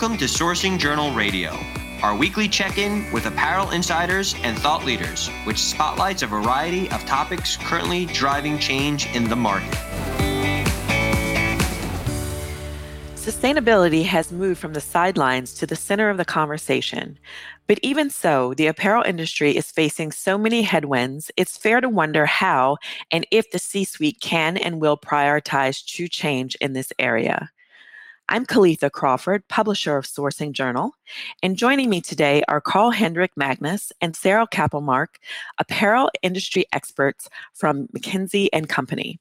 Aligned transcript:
Welcome 0.00 0.16
to 0.16 0.24
Sourcing 0.24 0.78
Journal 0.78 1.12
Radio, 1.12 1.54
our 2.02 2.16
weekly 2.16 2.48
check 2.48 2.78
in 2.78 3.12
with 3.12 3.26
apparel 3.26 3.68
insiders 3.68 4.34
and 4.42 4.58
thought 4.58 4.86
leaders, 4.86 5.28
which 5.44 5.58
spotlights 5.58 6.22
a 6.22 6.26
variety 6.26 6.90
of 6.90 7.04
topics 7.04 7.58
currently 7.58 8.06
driving 8.06 8.58
change 8.58 9.14
in 9.14 9.24
the 9.24 9.36
market. 9.36 9.74
Sustainability 13.14 14.02
has 14.06 14.32
moved 14.32 14.58
from 14.58 14.72
the 14.72 14.80
sidelines 14.80 15.52
to 15.52 15.66
the 15.66 15.76
center 15.76 16.08
of 16.08 16.16
the 16.16 16.24
conversation. 16.24 17.18
But 17.66 17.78
even 17.82 18.08
so, 18.08 18.54
the 18.54 18.68
apparel 18.68 19.02
industry 19.02 19.54
is 19.54 19.70
facing 19.70 20.12
so 20.12 20.38
many 20.38 20.62
headwinds, 20.62 21.30
it's 21.36 21.58
fair 21.58 21.82
to 21.82 21.90
wonder 21.90 22.24
how 22.24 22.78
and 23.10 23.26
if 23.30 23.50
the 23.50 23.58
C 23.58 23.84
suite 23.84 24.20
can 24.22 24.56
and 24.56 24.80
will 24.80 24.96
prioritize 24.96 25.86
true 25.86 26.08
change 26.08 26.54
in 26.54 26.72
this 26.72 26.90
area. 26.98 27.50
I'm 28.32 28.46
Kalitha 28.46 28.92
Crawford, 28.92 29.48
publisher 29.48 29.96
of 29.96 30.06
Sourcing 30.06 30.52
Journal, 30.52 30.92
and 31.42 31.56
joining 31.56 31.90
me 31.90 32.00
today 32.00 32.44
are 32.46 32.60
Karl-Hendrik 32.60 33.32
Magnus 33.36 33.92
and 34.00 34.14
Sara 34.14 34.46
Kappelmark, 34.46 35.16
apparel 35.58 36.12
industry 36.22 36.64
experts 36.72 37.28
from 37.54 37.88
McKinsey 37.88 38.48
and 38.52 38.68
Company. 38.68 39.18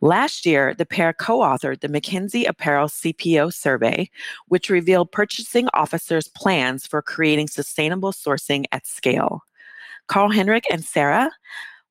Last 0.00 0.44
year, 0.44 0.74
the 0.74 0.84
pair 0.84 1.12
co-authored 1.12 1.82
the 1.82 1.88
McKinsey 1.88 2.48
Apparel 2.48 2.88
CPO 2.88 3.54
survey, 3.54 4.10
which 4.48 4.70
revealed 4.70 5.12
purchasing 5.12 5.68
officers' 5.72 6.26
plans 6.26 6.84
for 6.84 7.00
creating 7.00 7.46
sustainable 7.46 8.10
sourcing 8.10 8.64
at 8.72 8.88
scale. 8.88 9.44
Karl-Hendrik 10.08 10.64
and 10.68 10.84
Sara, 10.84 11.30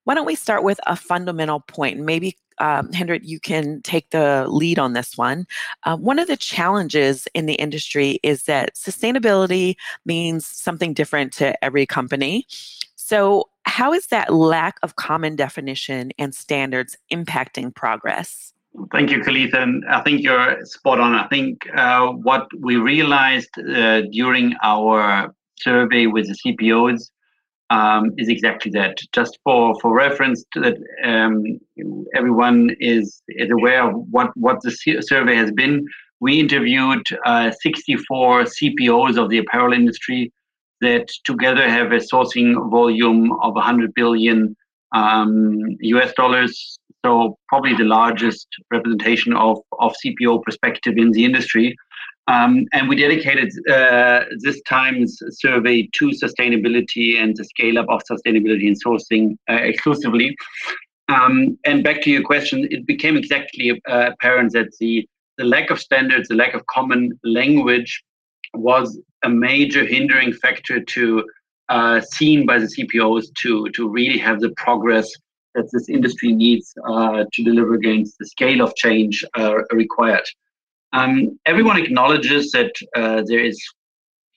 why 0.03 0.15
don't 0.15 0.25
we 0.25 0.35
start 0.35 0.63
with 0.63 0.81
a 0.85 0.97
fundamental 0.97 1.61
point? 1.61 2.01
Maybe 2.01 2.35
um, 2.59 2.91
Hendrik, 2.91 3.21
you 3.25 3.39
can 3.39 3.81
take 3.81 4.09
the 4.09 4.45
lead 4.47 4.79
on 4.79 4.93
this 4.93 5.17
one. 5.17 5.45
Uh, 5.83 5.97
one 5.97 6.19
of 6.19 6.27
the 6.27 6.37
challenges 6.37 7.27
in 7.33 7.45
the 7.45 7.55
industry 7.55 8.19
is 8.23 8.43
that 8.43 8.75
sustainability 8.75 9.75
means 10.05 10.45
something 10.45 10.93
different 10.93 11.33
to 11.33 11.63
every 11.63 11.85
company. 11.85 12.45
So, 12.95 13.49
how 13.63 13.93
is 13.93 14.07
that 14.07 14.33
lack 14.33 14.77
of 14.81 14.95
common 14.95 15.35
definition 15.35 16.11
and 16.17 16.33
standards 16.33 16.97
impacting 17.11 17.73
progress? 17.75 18.53
Thank 18.91 19.11
you, 19.11 19.19
Kalitha. 19.19 19.61
And 19.61 19.83
I 19.89 20.01
think 20.01 20.21
you're 20.21 20.63
spot 20.65 20.99
on. 20.99 21.15
I 21.15 21.27
think 21.27 21.67
uh, 21.75 22.09
what 22.09 22.47
we 22.59 22.77
realized 22.77 23.49
uh, 23.59 24.01
during 24.11 24.55
our 24.63 25.33
survey 25.55 26.05
with 26.07 26.27
the 26.27 26.35
CPOs 26.53 27.09
um, 27.69 28.11
is 28.17 28.29
exactly 28.29 28.71
that. 28.71 28.97
Just 29.13 29.39
for, 29.43 29.79
for 29.81 29.93
reference, 29.93 30.45
that 30.55 30.77
um, 31.03 31.59
everyone 32.15 32.75
is, 32.79 33.21
is 33.29 33.51
aware 33.51 33.89
of 33.89 33.95
what, 34.09 34.35
what 34.35 34.61
the 34.61 34.71
survey 35.01 35.35
has 35.35 35.51
been. 35.51 35.85
We 36.19 36.39
interviewed 36.39 37.05
uh, 37.25 37.51
64 37.61 38.43
CPOs 38.43 39.17
of 39.21 39.29
the 39.29 39.37
apparel 39.39 39.73
industry 39.73 40.31
that 40.81 41.07
together 41.25 41.69
have 41.69 41.91
a 41.91 41.97
sourcing 41.97 42.69
volume 42.69 43.31
of 43.41 43.53
100 43.53 43.93
billion 43.93 44.55
um, 44.93 45.59
US 45.81 46.13
dollars. 46.13 46.79
So 47.05 47.37
probably 47.47 47.73
the 47.75 47.83
largest 47.83 48.47
representation 48.71 49.33
of, 49.33 49.59
of 49.79 49.93
CPO 50.03 50.43
perspective 50.43 50.95
in 50.97 51.11
the 51.11 51.25
industry. 51.25 51.75
Um, 52.27 52.65
and 52.73 52.89
we 52.89 52.97
dedicated 52.97 53.53
uh, 53.69 54.25
this 54.39 54.61
time's 54.63 55.17
survey 55.29 55.87
to 55.93 56.09
sustainability 56.09 57.21
and 57.21 57.35
the 57.37 57.45
scale 57.45 57.77
up 57.77 57.87
of 57.89 58.01
sustainability 58.09 58.67
and 58.67 58.75
sourcing 58.83 59.37
uh, 59.49 59.63
exclusively. 59.63 60.35
Um, 61.07 61.57
and 61.65 61.83
back 61.83 62.01
to 62.01 62.11
your 62.11 62.23
question, 62.23 62.67
it 62.69 62.85
became 62.85 63.15
exactly 63.15 63.81
uh, 63.89 64.11
apparent 64.11 64.51
that 64.53 64.75
the, 64.79 65.07
the 65.37 65.45
lack 65.45 65.69
of 65.69 65.79
standards, 65.79 66.27
the 66.27 66.35
lack 66.35 66.53
of 66.53 66.65
common 66.65 67.17
language 67.23 68.03
was 68.53 68.99
a 69.23 69.29
major 69.29 69.85
hindering 69.85 70.33
factor 70.33 70.83
to 70.83 71.23
uh, 71.69 72.01
seen 72.01 72.45
by 72.45 72.59
the 72.59 72.65
CPOs 72.65 73.33
to, 73.35 73.69
to 73.69 73.89
really 73.89 74.17
have 74.17 74.41
the 74.41 74.49
progress 74.57 75.09
that 75.55 75.69
this 75.71 75.89
industry 75.89 76.33
needs 76.33 76.73
uh, 76.87 77.23
to 77.33 77.43
deliver 77.43 77.73
against 77.73 78.17
the 78.19 78.25
scale 78.25 78.61
of 78.61 78.75
change 78.75 79.23
uh, 79.37 79.55
required. 79.71 80.25
Um, 80.97 81.39
everyone 81.45 81.77
acknowledges 81.77 82.49
that 82.53 82.71
uh, 82.95 83.21
there 83.27 83.43
is 83.51 83.57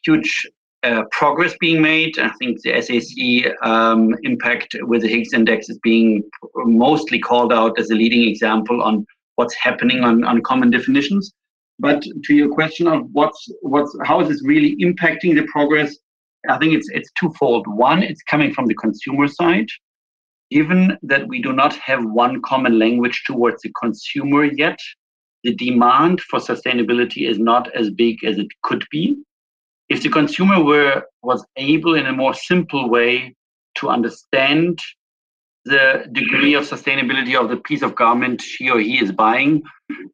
huge 0.05 0.47
uh, 0.83 1.05
progress 1.11 1.55
being 1.59 1.81
made. 1.81 2.19
I 2.19 2.31
think 2.39 2.61
the 2.61 2.73
SAC 2.83 3.67
um, 3.67 4.15
impact 4.25 4.77
with 4.83 5.01
the 5.01 5.09
Higgs 5.09 5.33
index 5.33 5.71
is 5.71 5.79
being 5.83 6.23
mostly 6.55 7.19
called 7.19 7.51
out 7.51 7.79
as 7.79 7.89
a 7.89 7.95
leading 7.95 8.29
example 8.29 8.83
on 8.83 9.07
what's 9.37 9.55
happening 9.55 10.05
on, 10.05 10.23
on 10.25 10.43
common 10.43 10.71
definitions. 10.71 11.33
But 11.79 12.03
to 12.25 12.35
your 12.35 12.53
question 12.53 12.87
of 12.87 13.07
what's 13.13 13.49
what's 13.63 13.97
how 14.05 14.21
is 14.21 14.29
this 14.29 14.43
really 14.45 14.77
impacting 14.83 15.35
the 15.35 15.47
progress? 15.51 15.97
I 16.51 16.59
think 16.59 16.75
it's 16.75 16.91
it's 16.91 17.11
twofold. 17.19 17.67
One, 17.69 18.03
it's 18.03 18.23
coming 18.25 18.53
from 18.53 18.67
the 18.67 18.75
consumer 18.75 19.29
side. 19.29 19.69
Given 20.51 20.99
that 21.05 21.27
we 21.27 21.41
do 21.41 21.55
not 21.55 21.75
have 21.77 22.05
one 22.05 22.43
common 22.43 22.79
language 22.79 23.23
towards 23.27 23.63
the 23.63 23.73
consumer 23.81 24.45
yet, 24.45 24.79
the 25.45 25.55
demand 25.55 26.21
for 26.21 26.39
sustainability 26.39 27.29
is 27.29 27.39
not 27.39 27.75
as 27.75 27.91
big 27.91 28.25
as 28.25 28.39
it 28.39 28.49
could 28.63 28.85
be. 28.91 29.17
If 29.89 30.03
the 30.03 30.09
consumer 30.09 30.63
were 30.63 31.05
was 31.23 31.45
able 31.57 31.95
in 31.95 32.07
a 32.07 32.13
more 32.13 32.35
simple 32.35 32.89
way 32.89 33.35
to 33.77 33.89
understand 33.89 34.79
the 35.65 36.07
degree 36.13 36.55
of 36.55 36.65
sustainability 36.65 37.39
of 37.39 37.49
the 37.51 37.57
piece 37.57 37.83
of 37.83 37.95
garment 37.95 38.41
she 38.41 38.71
or 38.71 38.81
he 38.81 38.99
is 38.99 39.13
buying, 39.13 39.63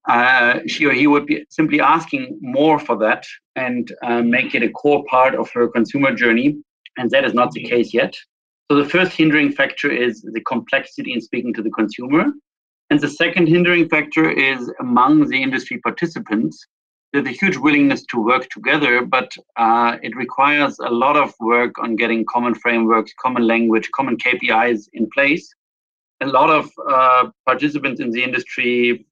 uh, 0.09 0.61
she 0.67 0.87
or 0.87 0.93
he 0.93 1.07
would 1.07 1.27
be 1.27 1.47
simply 1.51 1.81
asking 1.81 2.39
more 2.41 2.79
for 2.79 2.97
that 2.99 3.25
and 3.55 3.93
uh, 4.03 4.23
make 4.23 4.55
it 4.55 4.63
a 4.63 4.71
core 4.71 5.05
part 5.09 5.35
of 5.35 5.51
her 5.51 5.69
consumer 5.69 6.15
journey. 6.15 6.57
And 6.97 7.11
that 7.11 7.25
is 7.25 7.35
not 7.35 7.53
the 7.53 7.63
case 7.63 7.93
yet. 7.93 8.15
So 8.71 8.77
the 8.77 8.89
first 8.89 9.13
hindering 9.13 9.53
factor 9.53 9.91
is 9.91 10.23
the 10.23 10.41
complexity 10.41 11.13
in 11.13 11.21
speaking 11.21 11.55
to 11.55 11.63
the 11.63 11.71
consumer. 11.71 12.27
And 12.91 13.01
the 13.01 13.09
second 13.09 13.49
hindering 13.49 13.89
factor 13.89 14.31
is 14.31 14.71
among 14.81 15.29
the 15.29 15.43
industry 15.43 15.79
participants. 15.79 16.65
There's 17.13 17.27
a 17.27 17.31
huge 17.31 17.57
willingness 17.57 18.05
to 18.07 18.23
work 18.23 18.49
together, 18.51 19.05
but 19.05 19.33
uh, 19.57 19.97
it 20.03 20.15
requires 20.15 20.79
a 20.79 20.91
lot 20.91 21.17
of 21.17 21.35
work 21.41 21.79
on 21.79 21.97
getting 21.97 22.25
common 22.27 22.55
frameworks, 22.55 23.13
common 23.21 23.47
language, 23.47 23.91
common 23.93 24.17
KPIs 24.17 24.89
in 24.93 25.09
place. 25.11 25.53
A 26.21 26.27
lot 26.27 26.51
of 26.51 26.71
uh, 26.89 27.31
participants 27.45 28.01
in 28.01 28.11
the 28.11 28.23
industry, 28.23 29.05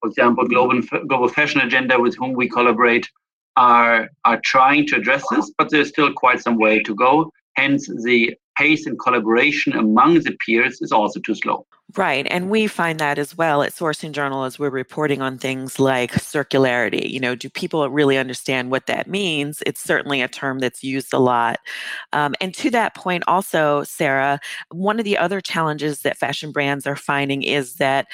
for 0.00 0.08
example, 0.08 0.46
Global, 0.46 0.80
Global 1.06 1.28
Fashion 1.28 1.60
Agenda, 1.60 2.00
with 2.00 2.16
whom 2.16 2.32
we 2.32 2.48
collaborate, 2.48 3.08
are, 3.56 4.08
are 4.24 4.40
trying 4.44 4.86
to 4.86 4.96
address 4.96 5.24
this, 5.30 5.50
but 5.58 5.68
there's 5.70 5.88
still 5.88 6.12
quite 6.12 6.40
some 6.40 6.58
way 6.58 6.80
to 6.82 6.94
go. 6.94 7.30
Hence, 7.56 7.88
the 8.04 8.36
pace 8.58 8.86
and 8.86 8.98
collaboration 8.98 9.72
among 9.74 10.20
the 10.20 10.36
peers 10.44 10.80
is 10.82 10.92
also 10.92 11.20
too 11.20 11.34
slow. 11.34 11.66
Right. 11.96 12.26
And 12.30 12.50
we 12.50 12.66
find 12.66 12.98
that 12.98 13.18
as 13.18 13.38
well 13.38 13.62
at 13.62 13.72
Sourcing 13.72 14.12
Journal 14.12 14.44
as 14.44 14.58
we're 14.58 14.68
reporting 14.68 15.22
on 15.22 15.38
things 15.38 15.80
like 15.80 16.12
circularity. 16.12 17.08
You 17.10 17.18
know, 17.18 17.34
do 17.34 17.48
people 17.48 17.88
really 17.88 18.18
understand 18.18 18.70
what 18.70 18.86
that 18.86 19.08
means? 19.08 19.62
It's 19.64 19.80
certainly 19.80 20.20
a 20.20 20.28
term 20.28 20.58
that's 20.58 20.84
used 20.84 21.14
a 21.14 21.18
lot. 21.18 21.60
Um, 22.12 22.34
and 22.42 22.52
to 22.54 22.68
that 22.70 22.94
point, 22.94 23.24
also, 23.26 23.84
Sara, 23.84 24.38
one 24.70 24.98
of 24.98 25.06
the 25.06 25.16
other 25.16 25.40
challenges 25.40 26.02
that 26.02 26.18
fashion 26.18 26.52
brands 26.52 26.86
are 26.86 26.96
finding 26.96 27.42
is 27.42 27.76
that 27.76 28.06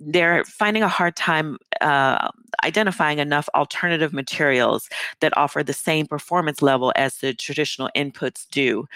they're 0.00 0.44
finding 0.44 0.82
a 0.82 0.88
hard 0.88 1.16
time 1.16 1.58
uh, 1.82 2.28
identifying 2.64 3.18
enough 3.18 3.48
alternative 3.54 4.12
materials 4.12 4.88
that 5.20 5.36
offer 5.36 5.62
the 5.62 5.72
same 5.72 6.06
performance 6.06 6.62
level 6.62 6.92
as 6.96 7.18
the 7.18 7.34
traditional 7.34 7.90
inputs 7.94 8.46
do 8.50 8.86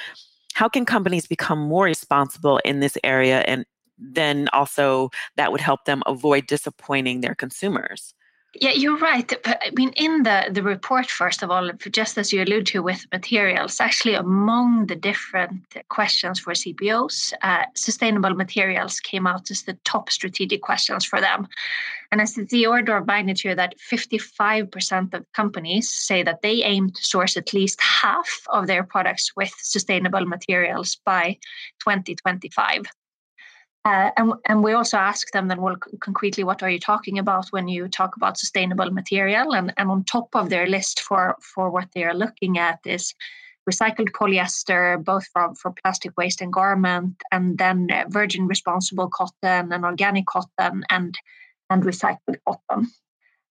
how 0.55 0.69
can 0.69 0.85
companies 0.85 1.27
become 1.27 1.59
more 1.59 1.85
responsible 1.85 2.59
in 2.65 2.81
this 2.81 2.97
area? 3.05 3.41
And 3.41 3.65
then 3.99 4.49
also 4.53 5.11
that 5.37 5.53
would 5.53 5.61
help 5.61 5.85
them 5.85 6.03
avoid 6.07 6.47
disappointing 6.47 7.21
their 7.21 7.35
consumers 7.35 8.15
yeah, 8.61 8.73
you're 8.73 8.99
right. 8.99 9.33
I 9.47 9.71
mean, 9.77 9.93
in 9.97 10.25
the, 10.25 10.49
the 10.51 10.63
report, 10.63 11.07
first 11.07 11.43
of 11.43 11.51
all, 11.51 11.71
just 11.91 12.19
as 12.19 12.33
you 12.33 12.43
allude 12.43 12.67
to 12.67 12.83
with 12.83 13.07
materials, 13.11 13.81
actually 13.81 14.15
among 14.15 14.87
the 14.87 14.97
different 14.97 15.63
questions 15.89 16.39
for 16.39 16.53
CPOs, 16.53 17.33
uh, 17.43 17.65
sustainable 17.75 18.35
materials 18.35 19.01
came 19.01 19.27
out 19.27 19.51
as 19.51 19.63
the 19.63 19.79
top 19.85 20.11
strategic 20.11 20.61
questions 20.61 21.05
for 21.07 21.19
them. 21.19 21.49
And 22.11 22.21
as 22.21 22.35
the 22.35 22.67
order 22.67 22.95
of 22.95 23.07
magnitude 23.07 23.59
that 23.59 23.75
55% 23.79 25.15
of 25.15 25.33
companies 25.33 25.89
say 25.89 26.23
that 26.23 26.43
they 26.43 26.63
aim 26.63 26.91
to 26.91 27.03
source 27.03 27.39
at 27.39 27.55
least 27.55 27.81
half 27.81 28.43
of 28.51 28.67
their 28.67 28.85
products 28.85 29.35
with 29.35 29.55
sustainable 29.59 30.27
materials 30.27 30.99
by 31.07 31.39
2025. 31.81 32.85
Uh, 33.85 34.11
and, 34.17 34.33
and 34.47 34.63
we 34.63 34.73
also 34.73 34.97
ask 34.97 35.33
them 35.33 35.49
then, 35.49 35.61
well, 35.61 35.77
concretely, 36.01 36.45
what 36.45 36.63
are 36.63 36.71
you 36.71 36.79
talking 36.79 37.19
about 37.19 37.49
when 37.49 37.67
you 37.67 37.89
talk 37.89 38.17
about 38.17 38.39
sustainable 38.39 38.91
material? 38.93 39.55
And, 39.55 39.73
and 39.77 39.91
on 39.91 40.05
top 40.05 40.29
of 40.35 40.51
their 40.51 40.67
list 40.67 41.01
for, 41.01 41.37
for 41.41 41.69
what 41.69 41.89
they 41.95 42.05
are 42.05 42.15
looking 42.15 42.59
at 42.59 42.79
is 42.87 43.13
recycled 43.69 44.11
polyester, 44.11 45.03
both 45.03 45.27
from 45.33 45.57
for 45.57 45.73
plastic 45.83 46.17
waste 46.17 46.41
and 46.41 46.53
garment, 46.53 47.21
and 47.33 47.59
then 47.59 47.89
virgin 48.09 48.47
responsible 48.47 49.09
cotton 49.09 49.73
and 49.73 49.85
organic 49.85 50.27
cotton 50.27 50.85
and, 50.91 51.19
and 51.69 51.83
recycled 51.83 52.37
cotton. 52.47 52.89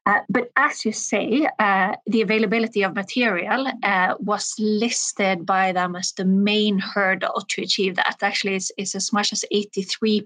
Uh, 0.07 0.19
but 0.29 0.49
as 0.55 0.83
you 0.83 0.91
say, 0.91 1.47
uh, 1.59 1.95
the 2.07 2.21
availability 2.21 2.81
of 2.81 2.95
material 2.95 3.67
uh, 3.83 4.15
was 4.19 4.55
listed 4.57 5.45
by 5.45 5.71
them 5.71 5.95
as 5.95 6.11
the 6.13 6.25
main 6.25 6.79
hurdle 6.79 7.45
to 7.49 7.61
achieve 7.61 7.95
that. 7.95 8.17
Actually, 8.21 8.55
it's, 8.55 8.71
it's 8.77 8.95
as 8.95 9.13
much 9.13 9.31
as 9.31 9.45
83% 9.53 10.25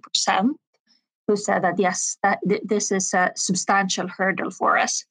who 1.28 1.36
said 1.36 1.64
that 1.64 1.78
yes, 1.78 2.18
that 2.24 2.40
th- 2.48 2.62
this 2.64 2.92
is 2.92 3.14
a 3.14 3.32
substantial 3.36 4.08
hurdle 4.08 4.52
for 4.52 4.78
us, 4.78 5.04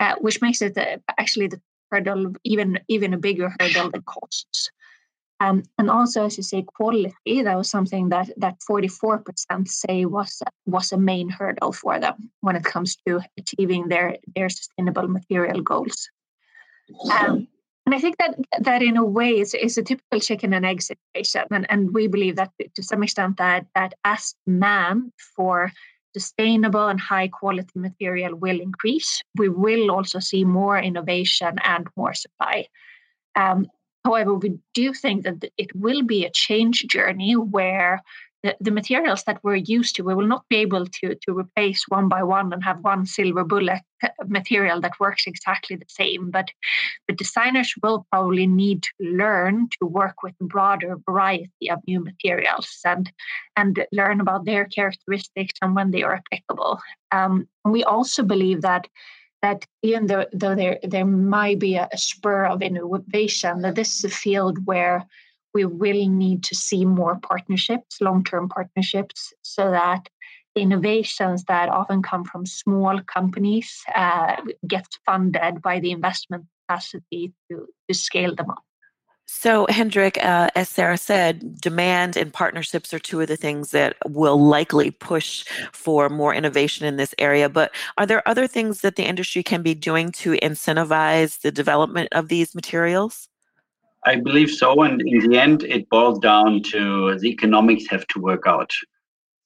uh, 0.00 0.14
which 0.20 0.40
makes 0.42 0.62
it 0.62 0.76
uh, 0.76 0.96
actually 1.18 1.46
the 1.46 1.60
hurdle 1.90 2.32
even 2.44 2.78
even 2.88 3.14
a 3.14 3.18
bigger 3.18 3.54
hurdle 3.60 3.90
than 3.90 4.02
costs. 4.02 4.70
Um, 5.40 5.62
and 5.78 5.88
also, 5.88 6.24
as 6.24 6.36
you 6.36 6.42
say, 6.42 6.62
quality, 6.62 7.42
that 7.42 7.56
was 7.56 7.70
something 7.70 8.08
that, 8.08 8.30
that 8.38 8.56
44% 8.68 9.68
say 9.68 10.04
was, 10.04 10.42
was 10.66 10.90
a 10.90 10.98
main 10.98 11.28
hurdle 11.28 11.72
for 11.72 12.00
them 12.00 12.30
when 12.40 12.56
it 12.56 12.64
comes 12.64 12.96
to 13.06 13.20
achieving 13.38 13.88
their, 13.88 14.16
their 14.34 14.48
sustainable 14.48 15.06
material 15.06 15.62
goals. 15.62 16.08
Um, 17.12 17.46
and 17.86 17.94
I 17.94 18.00
think 18.00 18.16
that 18.18 18.38
that 18.60 18.82
in 18.82 18.96
a 18.96 19.04
way 19.04 19.38
is, 19.38 19.54
is 19.54 19.78
a 19.78 19.82
typical 19.82 20.20
chicken 20.20 20.52
and 20.52 20.66
egg 20.66 20.82
situation. 20.82 21.44
And, 21.50 21.66
and 21.70 21.94
we 21.94 22.06
believe 22.06 22.36
that 22.36 22.50
to 22.74 22.82
some 22.82 23.02
extent 23.02 23.36
that, 23.38 23.66
that 23.74 23.94
as 24.04 24.34
demand 24.44 25.12
for 25.36 25.72
sustainable 26.14 26.88
and 26.88 27.00
high 27.00 27.28
quality 27.28 27.72
material 27.76 28.34
will 28.34 28.60
increase, 28.60 29.22
we 29.36 29.48
will 29.48 29.90
also 29.90 30.18
see 30.18 30.44
more 30.44 30.78
innovation 30.78 31.58
and 31.62 31.86
more 31.96 32.12
supply. 32.12 32.66
Um, 33.36 33.68
However, 34.08 34.32
we 34.32 34.58
do 34.72 34.94
think 34.94 35.24
that 35.24 35.44
it 35.58 35.70
will 35.74 36.02
be 36.02 36.24
a 36.24 36.30
change 36.32 36.86
journey 36.86 37.36
where 37.36 38.02
the, 38.42 38.56
the, 38.58 38.70
materials 38.70 39.22
that 39.24 39.38
we're 39.42 39.56
used 39.56 39.96
to, 39.96 40.02
we 40.02 40.14
will 40.14 40.26
not 40.26 40.48
be 40.48 40.56
able 40.56 40.86
to, 40.86 41.14
to 41.14 41.38
replace 41.38 41.84
one 41.88 42.08
by 42.08 42.22
one 42.22 42.50
and 42.54 42.64
have 42.64 42.78
one 42.80 43.04
silver 43.04 43.44
bullet 43.44 43.82
material 44.26 44.80
that 44.80 44.98
works 44.98 45.24
exactly 45.26 45.76
the 45.76 45.84
same. 45.88 46.30
But 46.30 46.48
the 47.06 47.14
designers 47.14 47.74
will 47.82 48.06
probably 48.10 48.46
need 48.46 48.84
to 48.84 48.92
learn 48.98 49.68
to 49.78 49.86
work 49.86 50.22
with 50.22 50.32
a 50.40 50.44
broader 50.44 50.96
variety 51.04 51.70
of 51.70 51.80
new 51.86 52.00
materials 52.00 52.78
and, 52.86 53.12
and 53.56 53.84
learn 53.92 54.22
about 54.22 54.46
their 54.46 54.64
characteristics 54.64 55.58
and 55.60 55.76
when 55.76 55.90
they 55.90 56.02
are 56.02 56.22
applicable. 56.22 56.78
Um, 57.12 57.46
we 57.66 57.84
also 57.84 58.22
believe 58.22 58.62
that 58.62 58.86
that 59.42 59.66
even 59.82 60.06
though, 60.06 60.26
though 60.32 60.54
there, 60.54 60.78
there 60.82 61.04
might 61.04 61.58
be 61.58 61.76
a, 61.76 61.88
a 61.92 61.98
spur 61.98 62.46
of 62.46 62.62
innovation, 62.62 63.62
that 63.62 63.74
this 63.74 63.96
is 63.96 64.04
a 64.04 64.08
field 64.08 64.66
where 64.66 65.06
we 65.54 65.64
will 65.64 66.08
need 66.08 66.42
to 66.44 66.54
see 66.54 66.84
more 66.84 67.18
partnerships, 67.20 68.00
long-term 68.00 68.48
partnerships, 68.48 69.32
so 69.42 69.70
that 69.70 70.08
the 70.54 70.62
innovations 70.62 71.44
that 71.44 71.68
often 71.68 72.02
come 72.02 72.24
from 72.24 72.44
small 72.44 73.00
companies 73.02 73.82
uh, 73.94 74.36
get 74.66 74.86
funded 75.06 75.62
by 75.62 75.80
the 75.80 75.90
investment 75.90 76.44
capacity 76.68 77.32
to, 77.50 77.66
to 77.88 77.94
scale 77.94 78.34
them 78.34 78.50
up. 78.50 78.64
So, 79.30 79.66
Hendrik, 79.68 80.16
uh, 80.24 80.48
as 80.56 80.70
Sara 80.70 80.96
said, 80.96 81.60
demand 81.60 82.16
and 82.16 82.32
partnerships 82.32 82.94
are 82.94 82.98
two 82.98 83.20
of 83.20 83.28
the 83.28 83.36
things 83.36 83.72
that 83.72 83.94
will 84.06 84.42
likely 84.42 84.90
push 84.90 85.44
for 85.70 86.08
more 86.08 86.34
innovation 86.34 86.86
in 86.86 86.96
this 86.96 87.14
area. 87.18 87.50
But 87.50 87.74
are 87.98 88.06
there 88.06 88.26
other 88.26 88.46
things 88.46 88.80
that 88.80 88.96
the 88.96 89.04
industry 89.04 89.42
can 89.42 89.62
be 89.62 89.74
doing 89.74 90.12
to 90.12 90.32
incentivize 90.38 91.42
the 91.42 91.52
development 91.52 92.08
of 92.12 92.28
these 92.28 92.54
materials? 92.54 93.28
I 94.06 94.16
believe 94.16 94.50
so. 94.50 94.82
And 94.82 95.02
in 95.02 95.28
the 95.28 95.38
end, 95.38 95.62
it 95.62 95.90
boils 95.90 96.18
down 96.20 96.62
to 96.72 97.18
the 97.18 97.28
economics 97.28 97.86
have 97.90 98.06
to 98.06 98.20
work 98.20 98.44
out. 98.46 98.72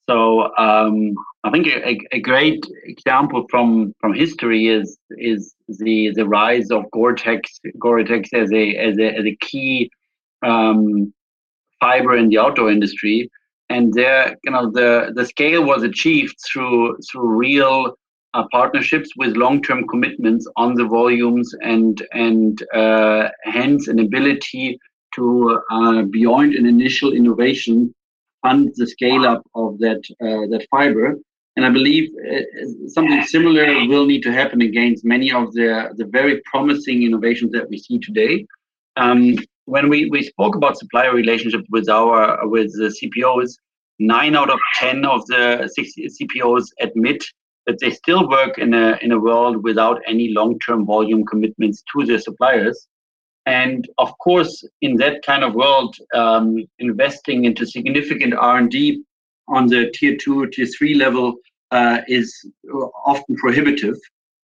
So 0.09 0.55
um, 0.57 1.15
I 1.45 1.51
think 1.51 1.67
a, 1.67 1.97
a, 2.11 2.19
great 2.19 2.65
example 2.83 3.45
from 3.49 3.93
from 4.01 4.13
history 4.13 4.67
is 4.67 4.97
is 5.11 5.55
the 5.67 6.11
the 6.13 6.27
rise 6.27 6.71
of 6.71 6.91
Gore-Tex 6.91 7.61
Gore-Tex 7.79 8.29
as 8.33 8.51
a 8.51 8.75
as 8.75 8.97
a, 8.99 9.15
as 9.17 9.25
a 9.25 9.35
key 9.37 9.89
um, 10.45 11.13
fiber 11.79 12.17
in 12.17 12.27
the 12.27 12.37
outdoor 12.37 12.69
industry, 12.69 13.29
and 13.69 13.93
there 13.93 14.35
you 14.43 14.51
know 14.51 14.69
the 14.69 15.13
the 15.15 15.25
scale 15.25 15.63
was 15.63 15.83
achieved 15.83 16.35
through 16.51 16.97
through 17.09 17.37
real 17.37 17.95
uh, 18.33 18.43
partnerships 18.51 19.09
with 19.15 19.37
long-term 19.37 19.87
commitments 19.87 20.45
on 20.57 20.75
the 20.75 20.85
volumes 20.85 21.53
and 21.61 22.05
and 22.11 22.63
uh, 22.73 23.29
hence 23.43 23.87
an 23.87 23.99
ability 23.99 24.77
to 25.15 25.61
uh, 25.71 26.01
beyond 26.03 26.55
an 26.55 26.65
initial 26.65 27.13
innovation 27.13 27.93
fund 28.43 28.71
the 28.75 28.85
scale 28.85 29.25
up 29.25 29.41
of 29.55 29.79
that 29.79 30.01
uh, 30.21 30.45
that 30.51 30.67
fiber. 30.69 31.15
And 31.55 31.65
I 31.65 31.69
believe 31.69 32.09
uh, 32.15 32.87
something 32.87 33.21
similar 33.23 33.65
will 33.87 34.05
need 34.05 34.23
to 34.23 34.33
happen 34.33 34.61
against 34.61 35.05
many 35.05 35.31
of 35.31 35.53
the, 35.53 35.93
the 35.97 36.05
very 36.05 36.41
promising 36.51 37.03
innovations 37.03 37.51
that 37.51 37.69
we 37.69 37.77
see 37.77 37.99
today. 37.99 38.47
Um, 38.97 39.37
when 39.65 39.87
we, 39.87 40.09
we 40.09 40.23
spoke 40.23 40.55
about 40.55 40.77
supplier 40.77 41.13
relationships 41.13 41.65
with 41.69 41.89
our 41.89 42.47
with 42.47 42.71
the 42.73 42.89
CPOs, 42.97 43.51
nine 43.99 44.35
out 44.35 44.49
of 44.49 44.59
ten 44.79 45.05
of 45.05 45.25
the 45.27 45.69
CPOs 46.21 46.65
admit 46.81 47.23
that 47.65 47.79
they 47.79 47.91
still 47.91 48.27
work 48.27 48.57
in 48.57 48.73
a 48.73 48.97
in 49.01 49.11
a 49.11 49.19
world 49.19 49.63
without 49.63 50.01
any 50.07 50.29
long-term 50.29 50.85
volume 50.85 51.23
commitments 51.25 51.83
to 51.91 52.05
their 52.05 52.19
suppliers. 52.19 52.87
And 53.45 53.87
of 53.97 54.17
course, 54.19 54.63
in 54.81 54.95
that 54.97 55.25
kind 55.25 55.43
of 55.43 55.53
world, 55.53 55.95
um, 56.13 56.65
investing 56.79 57.45
into 57.45 57.65
significant 57.65 58.33
R&D 58.33 59.03
on 59.47 59.67
the 59.67 59.91
tier 59.91 60.15
two, 60.15 60.47
tier 60.47 60.65
three 60.65 60.93
level 60.95 61.35
uh, 61.71 62.01
is 62.07 62.33
often 63.05 63.35
prohibitive. 63.35 63.97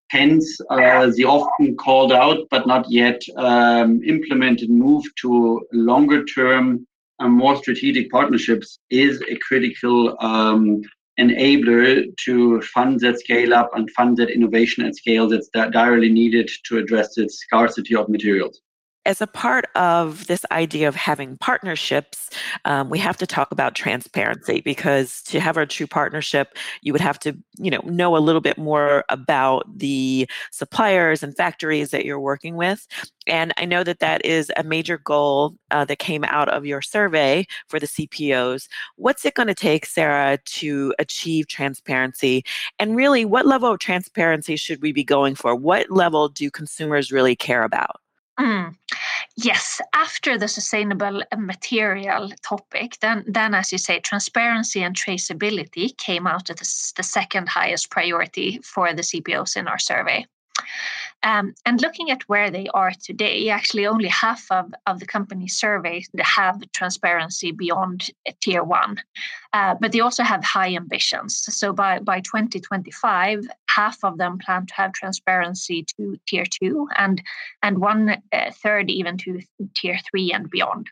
Hence, 0.09 0.59
uh, 0.69 1.11
the 1.15 1.25
often 1.25 1.75
called 1.77 2.11
out 2.11 2.39
but 2.49 2.67
not 2.67 2.89
yet 2.89 3.21
um, 3.37 4.01
implemented 4.03 4.69
move 4.69 5.05
to 5.21 5.65
longer 5.71 6.25
term, 6.25 6.85
uh, 7.19 7.27
more 7.27 7.55
strategic 7.57 8.09
partnerships 8.11 8.79
is 8.89 9.21
a 9.29 9.37
critical 9.37 10.17
um, 10.19 10.81
enabler 11.19 12.05
to 12.25 12.61
fund 12.61 12.99
that 13.01 13.19
scale 13.19 13.53
up 13.53 13.69
and 13.75 13.91
fund 13.91 14.17
that 14.17 14.31
innovation 14.31 14.85
at 14.85 14.95
scale 14.95 15.27
that's 15.27 15.49
direly 15.49 16.09
needed 16.09 16.49
to 16.65 16.77
address 16.77 17.15
the 17.15 17.29
scarcity 17.29 17.95
of 17.95 18.09
materials 18.09 18.61
as 19.09 19.21
a 19.21 19.27
part 19.27 19.65
of 19.73 20.27
this 20.27 20.45
idea 20.51 20.87
of 20.87 20.93
having 20.93 21.35
partnerships, 21.37 22.29
um, 22.65 22.91
we 22.91 22.99
have 22.99 23.17
to 23.17 23.25
talk 23.25 23.51
about 23.51 23.73
transparency 23.73 24.61
because 24.61 25.23
to 25.23 25.39
have 25.39 25.57
a 25.57 25.65
true 25.65 25.87
partnership, 25.87 26.55
you 26.83 26.93
would 26.93 27.01
have 27.01 27.17
to, 27.17 27.35
you 27.57 27.71
know, 27.71 27.81
know 27.85 28.15
a 28.15 28.19
little 28.19 28.39
bit 28.39 28.55
more 28.55 29.03
about 29.09 29.65
the 29.75 30.29
suppliers 30.51 31.23
and 31.23 31.35
factories 31.35 31.89
that 31.89 32.05
you're 32.05 32.19
working 32.19 32.55
with. 32.55 32.85
And 33.25 33.51
I 33.57 33.65
know 33.65 33.83
that 33.83 33.97
that 33.97 34.23
is 34.23 34.51
a 34.55 34.63
major 34.63 34.99
goal 34.99 35.55
uh, 35.71 35.85
that 35.85 35.97
came 35.97 36.23
out 36.25 36.47
of 36.49 36.67
your 36.67 36.83
survey 36.83 37.47
for 37.67 37.79
the 37.79 37.87
CPOs. 37.87 38.67
What's 38.95 39.25
it 39.25 39.33
going 39.33 39.47
to 39.47 39.55
take, 39.55 39.87
Sara, 39.87 40.37
to 40.37 40.93
achieve 40.99 41.47
transparency? 41.47 42.45
And 42.77 42.95
really, 42.95 43.25
what 43.25 43.47
level 43.47 43.71
of 43.71 43.79
transparency 43.79 44.55
should 44.55 44.83
we 44.83 44.91
be 44.91 45.03
going 45.03 45.33
for? 45.33 45.55
What 45.55 45.89
level 45.89 46.29
do 46.29 46.51
consumers 46.51 47.11
really 47.11 47.35
care 47.35 47.63
about? 47.63 48.01
Mm. 48.39 48.75
Yes, 49.41 49.79
after 49.93 50.37
the 50.37 50.49
sustainable 50.49 51.23
material 51.37 52.29
topic, 52.43 52.97
then, 52.99 53.23
then 53.25 53.53
as 53.53 53.71
you 53.71 53.77
say, 53.77 54.01
transparency 54.01 54.83
and 54.83 54.93
traceability 54.93 55.95
came 55.97 56.27
out 56.27 56.49
as 56.49 56.91
the 56.97 57.03
second 57.03 57.47
highest 57.47 57.89
priority 57.89 58.59
for 58.65 58.93
the 58.93 59.01
CPOs 59.01 59.55
in 59.55 59.69
our 59.69 59.79
survey. 59.79 60.25
Um, 61.23 61.53
and 61.65 61.81
looking 61.81 62.11
at 62.11 62.23
where 62.27 62.51
they 62.51 62.67
are 62.73 62.91
today, 63.01 63.49
actually 63.49 63.87
only 63.87 64.09
half 64.09 64.45
of, 64.51 64.73
of 64.87 64.99
the 64.99 65.05
companies 65.05 65.55
surveyed 65.57 66.05
have 66.19 66.61
transparency 66.73 67.51
beyond 67.51 68.09
tier 68.41 68.63
one, 68.63 68.97
uh, 69.53 69.75
but 69.79 69.93
they 69.93 70.01
also 70.01 70.23
have 70.23 70.43
high 70.43 70.75
ambitions. 70.75 71.37
So 71.37 71.71
by, 71.71 71.99
by 71.99 72.19
2025, 72.21 73.47
half 73.79 73.97
of 74.03 74.17
them 74.17 74.37
plan 74.37 74.65
to 74.65 74.73
have 74.81 74.91
transparency 74.93 75.85
to 75.91 76.01
tier 76.27 76.45
two, 76.59 76.87
and, 77.03 77.21
and 77.63 77.77
one 77.79 78.03
uh, 78.33 78.51
even 78.87 79.17
to 79.17 79.39
tier 79.75 79.97
three 80.09 80.31
and 80.35 80.49
beyond. 80.49 80.85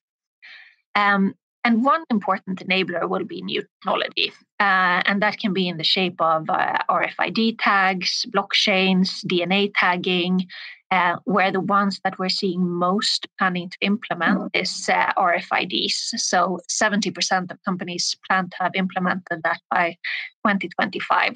Um, 0.95 1.33
and 1.67 1.83
one 1.83 2.03
important 2.09 2.65
enabler 2.65 3.09
will 3.09 3.25
be 3.25 3.41
new 3.41 3.61
technology. 3.61 4.31
Uh, 4.59 4.99
and 5.07 5.21
that 5.21 5.37
can 5.37 5.51
be 5.53 5.67
in 5.67 5.77
the 5.77 5.83
shape 5.83 6.19
of 6.21 6.49
uh, 6.49 6.77
RFID 6.89 7.57
tags, 7.59 8.25
blockchains, 8.33 9.09
DNA 9.25 9.71
tagging, 9.75 10.47
uh, 10.91 11.17
where 11.25 11.51
the 11.51 11.59
ones 11.59 11.99
that 12.03 12.17
we're 12.17 12.29
seeing 12.41 12.65
most 12.69 13.27
planning 13.37 13.69
to 13.69 13.77
implement 13.81 14.49
is 14.53 14.89
uh, 14.89 15.11
RFIDs. 15.17 15.97
So 16.15 16.61
70% 16.69 17.51
of 17.51 17.63
companies 17.65 18.15
plan 18.27 18.49
to 18.51 18.57
have 18.61 18.71
implemented 18.75 19.41
that 19.43 19.59
by 19.69 19.97
2025. 20.45 21.33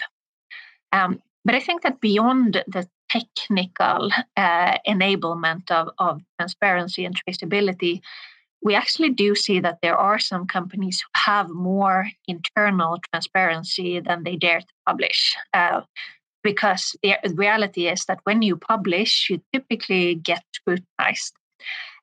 Um, 0.93 1.19
but 1.43 1.55
I 1.55 1.59
think 1.59 1.81
that 1.83 2.01
beyond 2.01 2.63
the 2.67 2.87
technical 3.09 4.11
uh, 4.37 4.77
enablement 4.87 5.69
of, 5.71 5.89
of 5.97 6.21
transparency 6.39 7.05
and 7.05 7.15
traceability, 7.15 8.01
we 8.63 8.75
actually 8.75 9.09
do 9.09 9.33
see 9.35 9.59
that 9.59 9.79
there 9.81 9.97
are 9.97 10.19
some 10.19 10.45
companies 10.45 11.01
who 11.01 11.19
have 11.19 11.49
more 11.49 12.07
internal 12.27 12.99
transparency 13.11 13.99
than 13.99 14.23
they 14.23 14.35
dare 14.35 14.59
to 14.59 14.73
publish. 14.85 15.35
Uh, 15.53 15.81
because 16.43 16.95
the 17.03 17.17
reality 17.35 17.87
is 17.87 18.05
that 18.05 18.19
when 18.23 18.41
you 18.41 18.55
publish, 18.55 19.29
you 19.29 19.41
typically 19.53 20.15
get 20.15 20.43
scrutinized. 20.53 21.33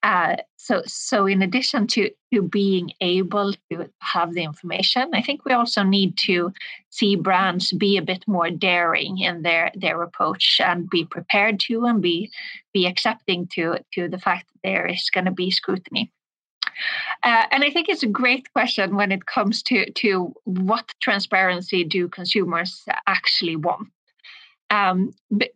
Uh, 0.03 0.37
so, 0.61 0.83
so 0.87 1.27
in 1.27 1.41
addition 1.41 1.87
to, 1.87 2.11
to 2.35 2.43
being 2.43 2.91
able 3.01 3.55
to 3.71 3.89
have 4.01 4.35
the 4.35 4.43
information, 4.43 5.15
I 5.15 5.23
think 5.23 5.45
we 5.45 5.53
also 5.53 5.85
need 5.85 6.19
to 6.27 6.53
see 6.91 7.15
brands 7.15 7.73
be 7.73 7.97
a 7.97 8.03
bit 8.03 8.25
more 8.27 8.51
daring 8.51 9.19
in 9.19 9.43
their 9.43 9.71
their 9.77 10.03
approach 10.03 10.61
and 10.63 10.91
be 10.91 11.05
prepared 11.05 11.61
to 11.61 11.85
and 11.85 12.03
be 12.03 12.33
be 12.75 12.87
accepting 12.87 13.47
to 13.55 13.79
to 13.95 14.09
the 14.09 14.19
fact 14.19 14.49
that 14.49 14.69
there 14.69 14.87
is 14.87 15.09
going 15.15 15.27
to 15.27 15.31
be 15.31 15.53
scrutiny. 15.53 16.11
Uh, 17.23 17.47
and 17.53 17.63
I 17.63 17.71
think 17.71 17.89
it's 17.89 18.03
a 18.03 18.09
great 18.09 18.53
question 18.53 18.97
when 18.97 19.13
it 19.13 19.27
comes 19.27 19.63
to 19.65 19.89
to 19.93 20.35
what 20.45 20.93
transparency 21.01 21.85
do 21.85 22.09
consumers 22.09 22.85
actually 23.07 23.55
want. 23.55 23.89
Um, 24.71 25.13
b- 25.35 25.53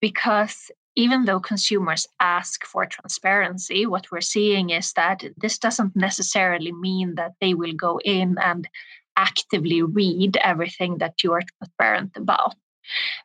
because 0.00 0.70
even 0.94 1.24
though 1.24 1.40
consumers 1.40 2.06
ask 2.20 2.64
for 2.64 2.86
transparency, 2.86 3.86
what 3.86 4.10
we're 4.10 4.20
seeing 4.20 4.70
is 4.70 4.92
that 4.92 5.24
this 5.36 5.58
doesn't 5.58 5.96
necessarily 5.96 6.72
mean 6.72 7.14
that 7.14 7.32
they 7.40 7.54
will 7.54 7.72
go 7.72 7.98
in 8.04 8.36
and 8.42 8.68
actively 9.16 9.82
read 9.82 10.36
everything 10.38 10.98
that 10.98 11.22
you 11.22 11.32
are 11.32 11.42
transparent 11.58 12.16
about. 12.16 12.54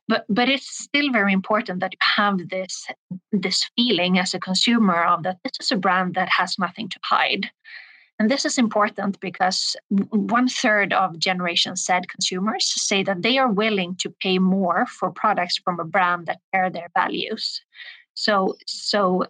But 0.08 0.26
but 0.30 0.50
it's 0.50 0.84
still 0.84 1.12
very 1.12 1.34
important 1.34 1.80
that 1.80 1.94
you 1.94 2.00
have 2.16 2.50
this 2.50 2.86
this 3.32 3.70
feeling 3.76 4.20
as 4.20 4.34
a 4.34 4.40
consumer 4.40 5.04
of 5.04 5.24
that 5.24 5.38
this 5.44 5.54
is 5.60 5.72
a 5.72 5.78
brand 5.78 6.14
that 6.16 6.30
has 6.30 6.60
nothing 6.60 6.90
to 6.90 7.00
hide. 7.04 7.50
And 8.20 8.32
this 8.32 8.46
is 8.46 8.58
important 8.58 9.20
because 9.20 9.76
one 9.92 10.48
third 10.48 10.92
of 10.92 11.20
Generation 11.20 11.76
Z 11.76 11.94
consumers 12.08 12.66
say 12.66 13.04
that 13.04 13.22
they 13.22 13.38
are 13.38 13.52
willing 13.52 13.96
to 13.98 14.10
pay 14.10 14.40
more 14.40 14.88
for 14.88 15.12
products 15.12 15.58
from 15.58 15.80
a 15.80 15.86
brand 15.86 16.26
that 16.26 16.40
share 16.54 16.72
their 16.72 16.90
values. 16.96 17.62
So, 18.18 18.58
so 18.66 19.26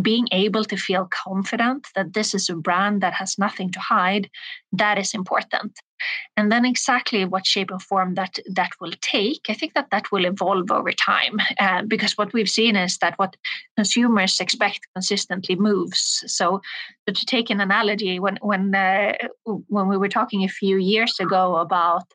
being 0.00 0.26
able 0.32 0.64
to 0.64 0.76
feel 0.76 1.06
confident 1.10 1.86
that 1.94 2.14
this 2.14 2.34
is 2.34 2.48
a 2.48 2.54
brand 2.54 3.02
that 3.02 3.12
has 3.12 3.38
nothing 3.38 3.70
to 3.72 3.78
hide, 3.78 4.30
that 4.72 4.98
is 4.98 5.14
important. 5.14 5.78
And 6.36 6.50
then 6.50 6.64
exactly 6.64 7.26
what 7.26 7.46
shape 7.46 7.70
and 7.70 7.82
form 7.82 8.14
that 8.14 8.38
that 8.54 8.70
will 8.80 8.94
take 9.02 9.42
i 9.50 9.54
think 9.54 9.74
that 9.74 9.90
that 9.90 10.10
will 10.10 10.24
evolve 10.24 10.70
over 10.70 10.92
time 10.92 11.36
uh, 11.58 11.82
because 11.82 12.16
what 12.16 12.32
we've 12.32 12.48
seen 12.48 12.74
is 12.74 12.96
that 12.98 13.18
what 13.18 13.36
consumers 13.76 14.40
expect 14.40 14.80
consistently 14.94 15.56
moves. 15.56 16.24
So, 16.26 16.62
so 17.06 17.12
to 17.12 17.26
take 17.26 17.50
an 17.50 17.60
analogy 17.60 18.18
when 18.18 18.38
when 18.40 18.74
uh, 18.74 19.12
when 19.44 19.88
we 19.88 19.98
were 19.98 20.08
talking 20.08 20.42
a 20.42 20.56
few 20.60 20.78
years 20.78 21.20
ago 21.20 21.56
about 21.56 22.06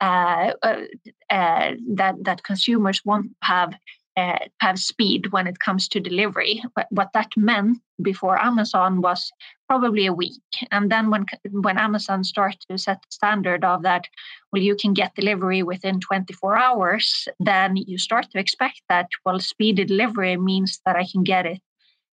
uh, 0.00 0.52
uh, 0.62 0.82
uh 1.30 1.72
that 2.00 2.14
that 2.22 2.44
consumers 2.44 3.04
want 3.04 3.26
to 3.26 3.46
have 3.54 3.74
uh, 4.16 4.38
have 4.60 4.78
speed 4.78 5.32
when 5.32 5.46
it 5.46 5.58
comes 5.58 5.88
to 5.88 6.00
delivery. 6.00 6.62
But 6.74 6.86
what 6.90 7.10
that 7.14 7.30
meant 7.36 7.78
before 8.00 8.38
Amazon 8.38 9.00
was 9.00 9.30
probably 9.68 10.06
a 10.06 10.12
week, 10.12 10.42
and 10.70 10.90
then 10.90 11.10
when 11.10 11.24
when 11.50 11.78
Amazon 11.78 12.24
started 12.24 12.60
to 12.68 12.78
set 12.78 13.00
the 13.02 13.10
standard 13.10 13.64
of 13.64 13.82
that, 13.82 14.06
well, 14.52 14.62
you 14.62 14.76
can 14.76 14.92
get 14.92 15.14
delivery 15.14 15.62
within 15.62 16.00
24 16.00 16.56
hours, 16.56 17.28
then 17.40 17.76
you 17.76 17.98
start 17.98 18.30
to 18.30 18.38
expect 18.38 18.82
that 18.88 19.08
well, 19.24 19.40
speedy 19.40 19.84
delivery 19.84 20.36
means 20.36 20.80
that 20.84 20.96
I 20.96 21.06
can 21.10 21.22
get 21.22 21.46
it 21.46 21.60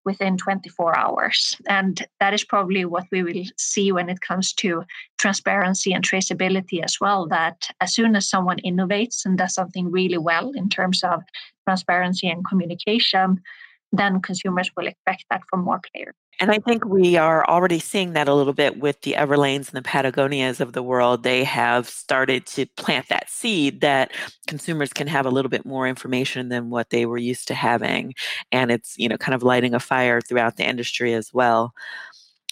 within 0.06 0.38
24 0.38 0.98
hours. 0.98 1.58
And 1.68 2.06
that 2.20 2.34
is 2.34 2.44
probably 2.44 2.86
what 2.86 3.06
we 3.12 3.24
will 3.24 3.44
see 3.58 3.91
when 3.91 4.10
it 4.10 4.22
comes 4.22 4.53
to 4.53 4.84
transparency 5.18 5.94
and 5.94 6.03
traceability 6.03 6.84
as 6.84 6.98
well. 7.00 7.27
That 7.27 7.68
as 7.82 7.94
soon 7.94 8.15
as 8.15 8.29
someone 8.29 8.60
innovates 8.65 9.25
and 9.25 9.38
does 9.38 9.53
something 9.53 9.91
really 9.91 10.18
well 10.18 10.51
in 10.51 10.70
terms 10.70 11.03
of 11.03 11.22
transparency 11.65 12.29
and 12.29 12.46
communication, 12.48 13.41
then 13.91 14.22
consumers 14.22 14.72
will 14.75 14.88
expect 14.88 15.25
that 15.29 15.41
from 15.50 15.63
more 15.63 15.82
players. 15.94 16.15
And 16.41 16.51
I 16.51 16.60
think 16.60 16.86
we 16.86 17.17
are 17.17 17.46
already 17.50 17.79
seeing 17.79 18.13
that 18.13 18.29
a 18.29 18.34
little 18.34 18.53
bit 18.53 18.79
with 18.79 19.01
the 19.01 19.13
Everlanes 19.13 19.67
and 19.74 19.75
the 19.75 19.81
Patagonias 19.88 20.62
of 20.62 20.72
the 20.72 20.81
world. 20.81 21.24
They 21.24 21.43
have 21.43 21.89
started 21.89 22.46
to 22.48 22.65
plant 22.77 23.10
that 23.10 23.29
seed 23.29 23.81
that 23.81 24.12
consumers 24.48 24.93
can 24.93 25.08
have 25.08 25.25
a 25.25 25.29
little 25.29 25.50
bit 25.50 25.65
more 25.65 25.86
information 25.86 26.48
than 26.48 26.69
what 26.69 26.91
they 26.91 27.05
were 27.05 27.17
used 27.17 27.48
to 27.50 27.55
having. 27.55 28.13
And 28.53 28.72
it's, 28.72 28.96
you 28.98 29.10
know, 29.10 29.17
kind 29.17 29.36
of 29.36 29.43
lighting 29.43 29.74
a 29.74 29.79
fire 29.81 30.22
throughout 30.22 30.55
the 30.55 30.67
industry 30.67 31.13
as 31.13 31.34
well. 31.34 31.74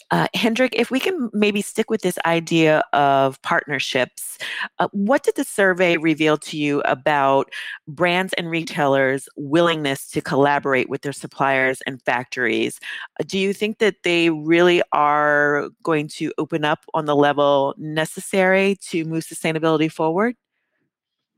Uh, 0.09 0.27
Hendrik, 0.33 0.73
if 0.73 0.89
we 0.89 0.99
can 1.01 1.29
maybe 1.33 1.61
stick 1.61 1.89
with 1.89 2.01
this 2.01 2.17
idea 2.25 2.81
of 2.93 3.41
partnerships, 3.41 4.37
uh, 4.79 4.87
what 4.93 5.23
did 5.23 5.35
the 5.35 5.43
survey 5.43 5.97
reveal 5.97 6.37
to 6.37 6.57
you 6.57 6.81
about 6.81 7.51
brands 7.89 8.33
and 8.37 8.49
retailers' 8.49 9.27
willingness 9.35 10.09
to 10.11 10.21
collaborate 10.21 10.89
with 10.89 11.01
their 11.01 11.11
suppliers 11.11 11.81
and 11.85 12.01
factories? 12.03 12.79
Uh, 13.19 13.25
do 13.27 13.37
you 13.37 13.51
think 13.51 13.79
that 13.79 14.03
they 14.03 14.29
really 14.29 14.81
are 14.93 15.69
going 15.83 16.07
to 16.07 16.31
open 16.37 16.63
up 16.63 16.85
on 16.93 17.05
the 17.05 17.15
level 17.15 17.75
necessary 17.77 18.77
to 18.89 19.03
move 19.03 19.25
sustainability 19.25 19.91
forward? 19.91 20.35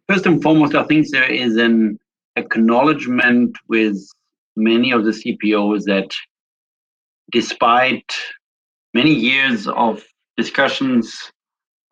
First 0.07 0.27
and 0.27 0.41
foremost, 0.43 0.75
I 0.75 0.83
think 0.83 1.09
there 1.09 1.31
is 1.31 1.55
an 1.55 1.97
acknowledgement 2.35 3.57
with 3.67 3.97
many 4.55 4.91
of 4.91 5.05
the 5.05 5.11
CPOs 5.11 5.85
that 5.85 6.11
despite 7.31 8.11
many 8.93 9.13
years 9.13 9.67
of 9.67 10.03
discussions, 10.38 11.31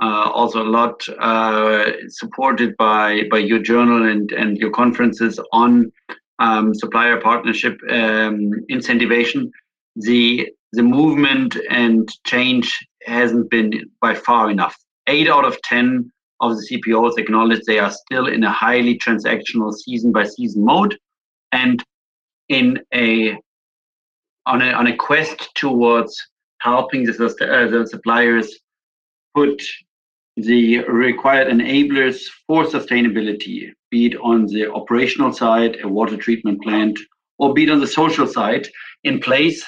uh, 0.01 0.30
also 0.34 0.62
a 0.62 0.70
lot 0.80 1.08
uh, 1.20 1.92
supported 2.08 2.75
by 2.77 3.24
by 3.32 3.39
your 3.39 3.60
journal 3.60 4.08
and 4.08 4.32
and 4.32 4.58
your 4.58 4.72
conferences 4.72 5.39
on 5.51 5.92
um, 6.39 6.74
supplier 6.74 7.20
partnership 7.20 7.80
um, 7.89 8.51
incentivation. 8.72 9.50
The 9.96 10.50
the 10.74 10.84
movement 10.84 11.58
and 11.70 12.10
change 12.25 12.72
hasn't 13.06 13.50
been 13.50 13.89
by 14.01 14.13
far 14.13 14.50
enough. 14.51 14.75
Eight 15.08 15.30
out 15.30 15.46
of 15.46 15.62
ten 15.63 16.12
of 16.39 16.56
the 16.56 16.68
CPOs 16.70 17.18
acknowledge 17.18 17.62
they 17.66 17.80
are 17.80 17.92
still 17.92 18.27
in 18.27 18.44
a 18.44 18.51
highly 18.51 19.00
transactional 19.00 19.74
season 19.74 20.12
by 20.12 20.25
season 20.25 20.63
mode, 20.63 20.98
and 21.51 21.84
in 22.50 22.80
a 22.94 23.38
on 24.46 24.62
a 24.62 24.72
on 24.72 24.88
a 24.88 24.96
quest 24.96 25.50
towards 25.56 26.16
helping 26.60 27.04
the, 27.04 27.14
uh, 27.14 27.68
the 27.70 27.88
suppliers 27.88 28.60
put 29.36 29.62
the 30.36 30.80
required 30.84 31.48
enablers 31.48 32.22
for 32.46 32.64
sustainability, 32.64 33.72
be 33.90 34.08
it 34.08 34.16
on 34.18 34.46
the 34.46 34.72
operational 34.72 35.34
side, 35.34 35.78
a 35.84 35.88
water 35.88 36.18
treatment 36.18 36.62
plant, 36.62 37.00
or 37.40 37.54
be 37.54 37.64
it 37.64 37.70
on 37.70 37.80
the 37.80 37.88
social 37.88 38.28
side, 38.28 38.68
in 39.04 39.20
place, 39.20 39.66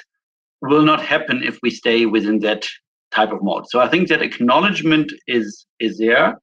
will 0.61 0.83
not 0.83 1.03
happen 1.03 1.41
if 1.43 1.57
we 1.63 1.69
stay 1.69 2.05
within 2.05 2.39
that 2.39 2.67
type 3.11 3.31
of 3.31 3.41
mode. 3.41 3.67
So 3.69 3.79
I 3.79 3.87
think 3.87 4.09
that 4.09 4.21
acknowledgement 4.21 5.11
is 5.27 5.65
is 5.79 5.97
there. 5.97 6.39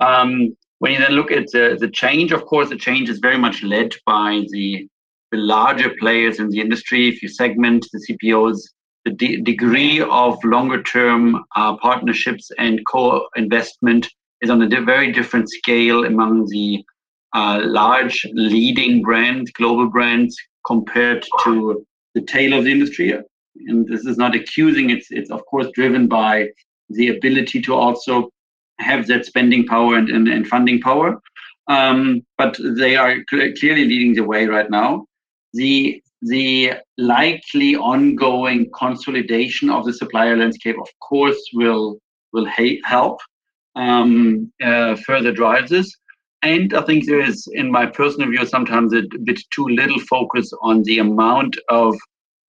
Um, 0.00 0.56
when 0.80 0.92
you 0.92 0.98
then 0.98 1.12
look 1.12 1.30
at 1.30 1.46
the, 1.52 1.76
the 1.78 1.88
change, 1.88 2.32
of 2.32 2.44
course, 2.44 2.68
the 2.68 2.76
change 2.76 3.08
is 3.08 3.18
very 3.20 3.38
much 3.38 3.62
led 3.62 3.94
by 4.04 4.44
the, 4.50 4.88
the 5.30 5.38
larger 5.38 5.90
players 6.00 6.40
in 6.40 6.48
the 6.48 6.60
industry. 6.60 7.08
If 7.08 7.22
you 7.22 7.28
segment 7.28 7.86
the 7.92 8.04
CPOs 8.04 8.62
the 9.04 9.10
de- 9.12 9.40
degree 9.40 10.00
of 10.00 10.42
longer 10.44 10.82
term 10.82 11.44
uh, 11.56 11.76
partnerships 11.76 12.50
and 12.58 12.84
co 12.86 13.26
investment 13.36 14.08
is 14.40 14.50
on 14.50 14.62
a 14.62 14.80
very 14.80 15.12
different 15.12 15.50
scale 15.50 16.04
among 16.04 16.46
the 16.46 16.84
uh, 17.34 17.60
large 17.64 18.26
leading 18.34 19.02
brands, 19.02 19.50
global 19.52 19.88
brands, 19.88 20.36
compared 20.66 21.26
to 21.44 21.84
the 22.14 22.22
tail 22.22 22.56
of 22.56 22.64
the 22.64 22.72
industry. 22.72 23.12
And 23.66 23.86
this 23.86 24.04
is 24.04 24.16
not 24.16 24.34
accusing, 24.34 24.90
it's, 24.90 25.10
it's 25.10 25.30
of 25.30 25.44
course 25.46 25.68
driven 25.74 26.08
by 26.08 26.48
the 26.90 27.08
ability 27.08 27.62
to 27.62 27.74
also 27.74 28.30
have 28.78 29.06
that 29.06 29.24
spending 29.24 29.66
power 29.66 29.96
and, 29.96 30.08
and, 30.08 30.28
and 30.28 30.46
funding 30.46 30.80
power. 30.80 31.20
Um, 31.68 32.22
but 32.38 32.58
they 32.60 32.96
are 32.96 33.16
cl- 33.30 33.52
clearly 33.58 33.84
leading 33.84 34.14
the 34.14 34.24
way 34.24 34.46
right 34.46 34.70
now. 34.70 35.06
The 35.54 36.02
the 36.22 36.74
likely 36.98 37.74
ongoing 37.74 38.70
consolidation 38.74 39.70
of 39.70 39.84
the 39.84 39.92
supplier 39.92 40.36
landscape, 40.36 40.76
of 40.80 40.88
course, 41.00 41.40
will 41.52 41.98
will 42.32 42.46
help 42.84 43.20
um, 43.76 44.50
uh, 44.62 44.96
further 44.96 45.32
drive 45.32 45.68
this. 45.68 45.94
And 46.42 46.74
I 46.74 46.82
think 46.82 47.06
there 47.06 47.20
is, 47.20 47.46
in 47.52 47.70
my 47.70 47.86
personal 47.86 48.30
view, 48.30 48.44
sometimes 48.46 48.92
a 48.94 49.02
bit 49.24 49.40
too 49.54 49.68
little 49.68 50.00
focus 50.00 50.52
on 50.62 50.82
the 50.84 50.98
amount 50.98 51.56
of 51.68 51.96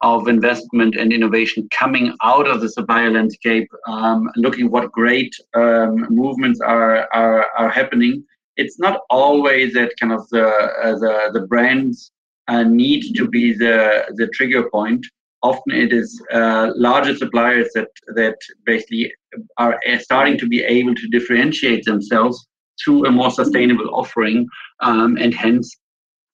of 0.02 0.28
investment 0.28 0.96
and 0.98 1.14
innovation 1.14 1.68
coming 1.72 2.14
out 2.24 2.46
of 2.46 2.60
the 2.60 2.70
supplier 2.70 3.12
landscape. 3.12 3.68
Um, 3.88 4.30
looking 4.36 4.70
what 4.70 4.92
great 4.92 5.34
um, 5.56 6.08
movements 6.10 6.60
are, 6.62 7.08
are 7.14 7.48
are 7.58 7.70
happening. 7.70 8.24
It's 8.56 8.78
not 8.78 9.02
always 9.10 9.74
that 9.74 9.94
kind 10.00 10.14
of 10.14 10.28
the 10.30 10.46
uh, 10.46 10.96
the 11.00 11.32
the 11.34 11.48
brands 11.48 12.12
uh, 12.48 12.64
need 12.64 13.16
to 13.16 13.28
be 13.28 13.54
the, 13.54 14.06
the 14.16 14.28
trigger 14.34 14.70
point. 14.70 15.06
Often 15.42 15.74
it 15.74 15.92
is 15.92 16.22
uh, 16.32 16.72
larger 16.76 17.16
suppliers 17.16 17.70
that, 17.76 17.90
that 18.16 18.38
basically 18.66 19.14
are 19.58 19.80
starting 20.00 20.38
to 20.38 20.48
be 20.48 20.64
able 20.64 20.96
to 20.96 21.08
differentiate 21.10 21.84
themselves 21.86 22.48
through 22.84 23.06
a 23.06 23.12
more 23.12 23.32
sustainable 23.32 23.94
offering 23.94 24.48
um, 24.80 25.18
and 25.18 25.34
hence 25.34 25.76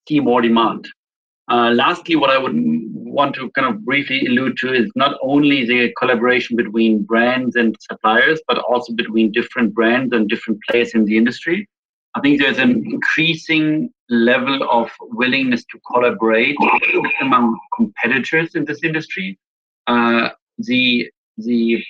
see 0.07 0.19
more 0.19 0.41
demand. 0.41 0.87
Uh, 1.51 1.71
lastly, 1.71 2.15
what 2.15 2.29
I 2.29 2.37
would 2.37 2.53
want 2.55 3.33
to 3.35 3.49
kind 3.51 3.67
of 3.67 3.83
briefly 3.83 4.25
allude 4.27 4.55
to 4.57 4.71
is 4.71 4.91
not 4.95 5.17
only 5.21 5.65
the 5.65 5.91
collaboration 5.97 6.55
between 6.55 7.03
brands 7.03 7.55
and 7.55 7.75
suppliers, 7.79 8.39
but 8.47 8.59
also 8.59 8.93
between 8.93 9.31
different 9.31 9.73
brands 9.73 10.13
and 10.13 10.29
different 10.29 10.59
players 10.69 10.93
in 10.93 11.05
the 11.05 11.17
industry. 11.17 11.67
I 12.19 12.21
think 12.21 12.41
there's 12.41 12.57
an 12.57 12.83
increasing 12.85 13.93
level 14.09 14.69
of 14.69 14.91
willingness 14.99 15.63
to 15.71 15.79
collaborate 15.89 16.57
among 17.21 17.57
competitors 17.77 18.55
in 18.55 18.65
this 18.65 18.83
industry. 18.83 19.39
Uh, 19.87 20.27
the 20.57 21.09
the 21.37 21.81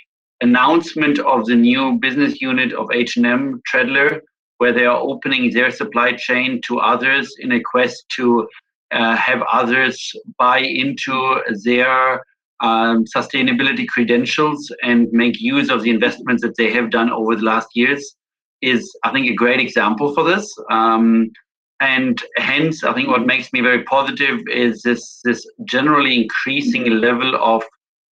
announcement 0.41 1.17
of 1.17 1.47
the 1.47 1.55
new 1.55 1.93
business 1.93 2.39
unit 2.41 2.73
of 2.73 2.91
H&M 2.93 3.59
Treadler, 3.65 4.21
where 4.59 4.71
they 4.71 4.85
are 4.85 4.99
opening 4.99 5.51
their 5.51 5.71
supply 5.71 6.11
chain 6.11 6.61
to 6.67 6.77
others 6.77 7.33
in 7.39 7.53
a 7.53 7.61
quest 7.61 8.05
to 8.09 8.47
uh, 8.91 9.15
have 9.15 9.41
others 9.51 10.13
buy 10.37 10.59
into 10.59 11.41
their 11.63 12.23
um, 12.59 13.03
sustainability 13.05 13.87
credentials 13.87 14.71
and 14.83 15.11
make 15.11 15.41
use 15.41 15.71
of 15.71 15.81
the 15.81 15.89
investments 15.89 16.43
that 16.43 16.55
they 16.55 16.71
have 16.71 16.91
done 16.91 17.09
over 17.09 17.35
the 17.35 17.41
last 17.41 17.69
years 17.73 18.15
is, 18.61 18.95
I 19.03 19.11
think, 19.11 19.27
a 19.27 19.33
great 19.33 19.59
example 19.59 20.13
for 20.13 20.23
this. 20.23 20.53
Um, 20.69 21.31
and 21.79 22.21
hence, 22.35 22.83
I 22.83 22.93
think 22.93 23.07
what 23.07 23.25
makes 23.25 23.53
me 23.53 23.61
very 23.61 23.83
positive 23.83 24.41
is 24.47 24.81
this 24.81 25.21
this 25.23 25.49
generally 25.63 26.21
increasing 26.23 26.89
level 26.89 27.35
of 27.35 27.63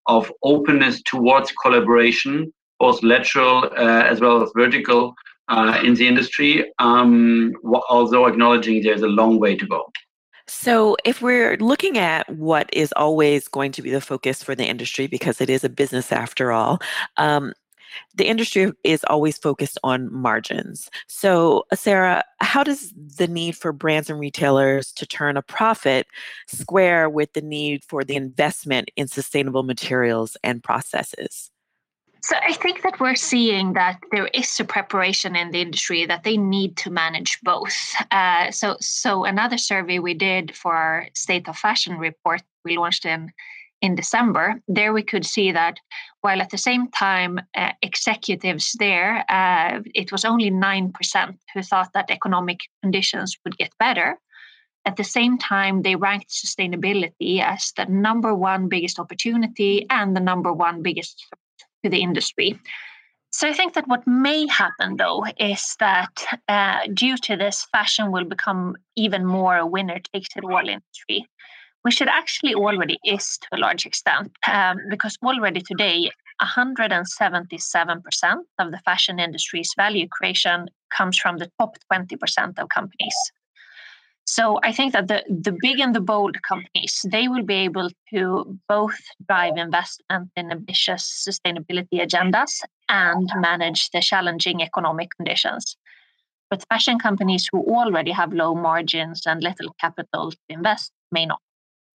of 0.07 0.31
openness 0.43 1.01
towards 1.03 1.51
collaboration, 1.61 2.53
both 2.79 3.03
lateral 3.03 3.65
uh, 3.77 4.03
as 4.03 4.21
well 4.21 4.41
as 4.41 4.49
vertical, 4.55 5.13
uh, 5.49 5.81
in 5.83 5.95
the 5.95 6.07
industry. 6.07 6.71
Um, 6.79 7.53
although 7.89 8.25
acknowledging 8.27 8.83
there's 8.83 9.01
a 9.01 9.07
long 9.07 9.39
way 9.39 9.55
to 9.57 9.67
go. 9.67 9.91
So, 10.49 10.95
if 11.03 11.21
we're 11.21 11.57
looking 11.57 11.97
at 11.97 12.29
what 12.29 12.69
is 12.71 12.93
always 12.95 13.49
going 13.49 13.73
to 13.73 13.81
be 13.81 13.89
the 13.89 13.99
focus 13.99 14.41
for 14.41 14.55
the 14.55 14.65
industry, 14.65 15.05
because 15.05 15.41
it 15.41 15.49
is 15.49 15.65
a 15.65 15.69
business 15.69 16.13
after 16.13 16.53
all, 16.53 16.79
um, 17.17 17.51
the 18.15 18.27
industry 18.27 18.71
is 18.83 19.03
always 19.05 19.37
focused 19.37 19.77
on 19.83 20.13
margins. 20.13 20.89
So, 21.07 21.65
Sara, 21.73 22.23
how 22.39 22.63
does 22.63 22.93
the 22.95 23.27
need 23.27 23.55
for 23.55 23.71
brands 23.71 24.09
and 24.09 24.19
retailers 24.19 24.91
to 24.93 25.05
turn 25.05 25.37
a 25.37 25.41
profit 25.41 26.07
square 26.47 27.09
with 27.09 27.33
the 27.33 27.41
need 27.41 27.83
for 27.83 28.03
the 28.03 28.15
investment 28.15 28.89
in 28.95 29.07
sustainable 29.07 29.63
materials 29.63 30.37
and 30.43 30.63
processes? 30.63 31.51
So 32.23 32.35
I 32.45 32.53
think 32.53 32.81
that 32.81 32.99
we're 32.99 33.15
seeing 33.15 33.73
that 33.73 33.99
there 34.11 34.27
is 34.27 34.59
a 34.59 34.65
preparation 34.65 35.35
in 35.35 35.51
the 35.51 35.61
industry 35.61 36.05
that 36.05 36.23
they 36.23 36.35
need 36.35 36.75
to 36.77 36.89
manage 36.89 37.39
both. 37.41 37.73
Uh, 38.11 38.51
so, 38.51 38.75
so 38.81 39.23
another 39.23 39.57
survey 39.57 39.99
we 39.99 40.13
did 40.13 40.55
for 40.55 40.75
our 40.75 41.07
State 41.13 41.47
of 41.47 41.57
Fashion 41.57 41.97
report 41.97 42.41
we 42.65 42.77
launched 42.77 43.05
in 43.05 43.31
in 43.81 43.95
December. 43.95 44.61
There 44.67 44.91
we 44.91 45.03
could 45.03 45.25
see 45.25 45.51
that 45.51 45.79
while 46.27 46.41
at 46.41 46.49
the 46.49 46.57
same 46.57 46.89
time 46.91 47.39
uh, 47.55 47.71
executives 47.81 48.75
there, 48.79 49.23
uh, 49.31 49.79
it 49.95 50.11
was 50.11 50.25
only 50.25 50.49
nine 50.49 50.91
percent 50.91 51.37
who 51.53 51.61
thought 51.61 51.93
that 51.93 52.11
economic 52.11 52.59
conditions 52.83 53.37
would 53.43 53.57
get 53.57 53.71
better. 53.79 54.19
At 54.83 54.97
the 54.97 55.05
same 55.05 55.37
time, 55.37 55.83
they 55.83 55.95
ranked 55.95 56.29
sustainability 56.29 57.41
as 57.53 57.71
the 57.77 57.85
number 57.85 58.35
one 58.35 58.67
biggest 58.67 58.99
opportunity 58.99 59.85
and 59.89 60.15
the 60.15 60.25
number 60.31 60.51
one 60.51 60.81
biggest 60.81 61.15
threat 61.17 61.69
to 61.83 61.89
the 61.89 62.01
industry. 62.01 62.59
So 63.31 63.47
I 63.47 63.53
think 63.53 63.73
that 63.75 63.87
what 63.87 64.05
may 64.05 64.47
happen 64.47 64.97
though 64.97 65.23
is 65.39 65.75
that 65.79 66.13
uh, 66.49 66.79
due 66.93 67.17
to 67.25 67.37
this, 67.37 67.67
fashion 67.71 68.11
will 68.11 68.25
become 68.25 68.75
even 68.97 69.25
more 69.25 69.55
a 69.57 69.71
winner 69.75 69.99
takes 70.11 70.35
it 70.35 70.43
all 70.43 70.67
industry, 70.67 71.19
which 71.87 72.01
it 72.01 72.09
actually 72.09 72.53
already 72.53 72.99
is 73.05 73.37
to 73.37 73.47
a 73.53 73.57
large 73.57 73.85
extent, 73.85 74.29
um, 74.51 74.77
because 74.89 75.17
already 75.23 75.61
today, 75.61 76.11
177% 76.41 78.35
of 78.59 78.71
the 78.71 78.79
fashion 78.83 79.21
industry's 79.21 79.71
value 79.77 80.05
creation 80.09 80.67
comes 80.89 81.17
from 81.17 81.37
the 81.37 81.49
top 81.57 81.77
20% 81.89 82.59
of 82.59 82.67
companies. 82.67 83.15
So 84.25 84.59
I 84.63 84.73
think 84.73 84.91
that 84.91 85.07
the, 85.07 85.23
the 85.29 85.55
big 85.61 85.79
and 85.79 85.95
the 85.95 86.01
bold 86.01 86.35
companies, 86.43 87.05
they 87.09 87.29
will 87.29 87.43
be 87.43 87.59
able 87.69 87.89
to 88.13 88.59
both 88.67 88.99
drive 89.25 89.55
investment 89.55 90.29
in 90.35 90.51
ambitious 90.51 91.25
sustainability 91.25 92.01
agendas 92.05 92.59
and 92.89 93.31
manage 93.37 93.91
the 93.91 94.01
challenging 94.01 94.61
economic 94.61 95.11
conditions. 95.15 95.77
But 96.49 96.65
fashion 96.67 96.99
companies 96.99 97.47
who 97.49 97.59
already 97.59 98.11
have 98.11 98.33
low 98.33 98.55
margins 98.55 99.25
and 99.25 99.41
little 99.41 99.73
capital 99.79 100.31
to 100.31 100.37
invest 100.49 100.91
may 101.13 101.25
not. 101.25 101.39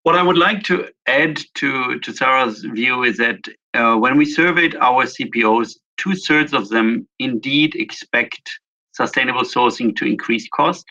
What 0.03 0.17
I 0.17 0.23
would 0.23 0.39
like 0.39 0.63
to 0.65 0.89
add 1.07 1.41
to, 1.55 1.99
to 2.01 2.13
Sara's 2.13 2.61
view 2.61 3.05
is 3.05 3.17
that 3.19 3.39
uh, 3.75 3.97
when 3.97 4.17
we 4.17 4.25
surveyed 4.25 4.75
our 4.77 5.05
CPOs, 5.05 5.77
two 5.97 6.15
thirds 6.15 6.53
of 6.53 6.69
them 6.69 7.07
indeed 7.19 7.77
expect 7.77 8.59
sustainable 8.93 9.43
sourcing 9.43 9.95
to 9.97 10.05
increase 10.05 10.49
cost 10.49 10.87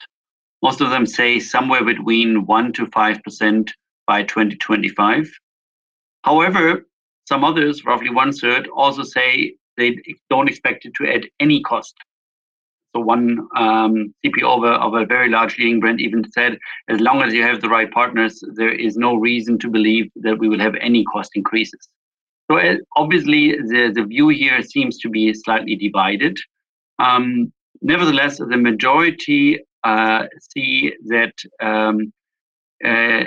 most 0.62 0.82
of 0.82 0.92
them 0.92 1.06
say 1.06 1.40
somewhere 1.40 1.84
between 1.84 2.46
1 2.46 2.74
to 2.74 2.86
5% 2.86 3.70
by 4.06 4.24
2025. 4.24 5.32
However, 6.24 6.86
some 7.28 7.44
others, 7.44 7.84
roughly 7.84 8.10
one 8.10 8.32
third, 8.32 8.68
also 8.68 9.04
say 9.04 9.56
they 9.78 9.98
don't 10.30 10.50
expect 10.50 10.86
it 10.86 10.94
to 10.96 11.08
add 11.12 11.28
any 11.40 11.62
cost. 11.62 11.96
So 12.94 13.02
one 13.02 13.48
um, 13.56 14.14
CPO 14.26 14.58
of 14.58 14.64
a, 14.64 14.74
of 14.74 14.94
a 14.96 15.06
very 15.06 15.30
large 15.30 15.58
leading 15.58 15.80
brand 15.80 16.02
even 16.02 16.30
said, 16.32 16.58
as 16.90 17.00
long 17.00 17.22
as 17.22 17.34
you 17.34 17.42
have 17.44 17.62
the 17.62 17.70
right 17.70 17.90
partners, 17.90 18.44
there 18.56 18.72
is 18.74 18.98
no 18.98 19.16
reason 19.16 19.58
to 19.60 19.70
believe 19.70 20.12
that 20.18 20.38
we 20.38 20.50
will 20.50 20.60
have 20.60 20.76
any 20.76 21.04
cost 21.06 21.32
increases. 21.36 21.88
So 22.50 22.58
uh, 22.58 22.76
obviously, 22.98 23.54
the, 23.54 23.92
the 23.96 24.04
view 24.04 24.28
here 24.30 24.62
seems 24.62 24.98
to 25.00 25.10
be 25.10 25.34
slightly 25.34 25.76
divided. 25.76 26.38
Um, 27.00 27.54
nevertheless, 27.82 28.40
the 28.40 28.58
majority 28.58 29.60
uh, 29.86 30.26
see 30.54 30.94
that 31.08 31.34
um, 31.62 32.12
uh, 32.86 33.24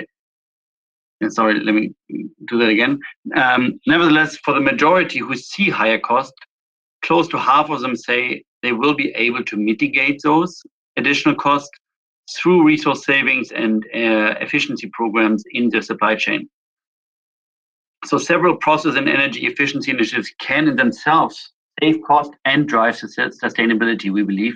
sorry, 1.29 1.59
let 1.59 1.73
me 1.73 1.93
do 2.47 2.59
that 2.59 2.69
again. 2.69 2.99
Um, 3.35 3.79
nevertheless, 3.87 4.37
for 4.37 4.53
the 4.53 4.61
majority 4.61 5.19
who 5.19 5.35
see 5.35 5.69
higher 5.69 5.99
cost, 5.99 6.33
close 7.03 7.27
to 7.29 7.39
half 7.39 7.69
of 7.69 7.81
them 7.81 7.95
say 7.95 8.43
they 8.65 8.73
will 8.73 8.95
be 8.95 9.09
able 9.15 9.43
to 9.43 9.55
mitigate 9.57 10.21
those 10.23 10.61
additional 10.97 11.35
costs 11.35 11.69
through 12.35 12.63
resource 12.63 13.05
savings 13.05 13.51
and 13.51 13.83
uh, 13.93 14.33
efficiency 14.45 14.89
programs 14.93 15.43
in 15.51 15.69
their 15.69 15.81
supply 15.81 16.15
chain. 16.15 16.49
So 18.05 18.17
several 18.17 18.55
process 18.57 18.95
and 18.95 19.07
energy 19.07 19.45
efficiency 19.45 19.91
initiatives 19.91 20.31
can 20.39 20.67
in 20.67 20.75
themselves 20.75 21.51
save 21.79 22.01
cost 22.07 22.31
and 22.45 22.67
drive 22.67 22.95
sustainability, 22.95 24.11
we 24.11 24.23
believe 24.23 24.55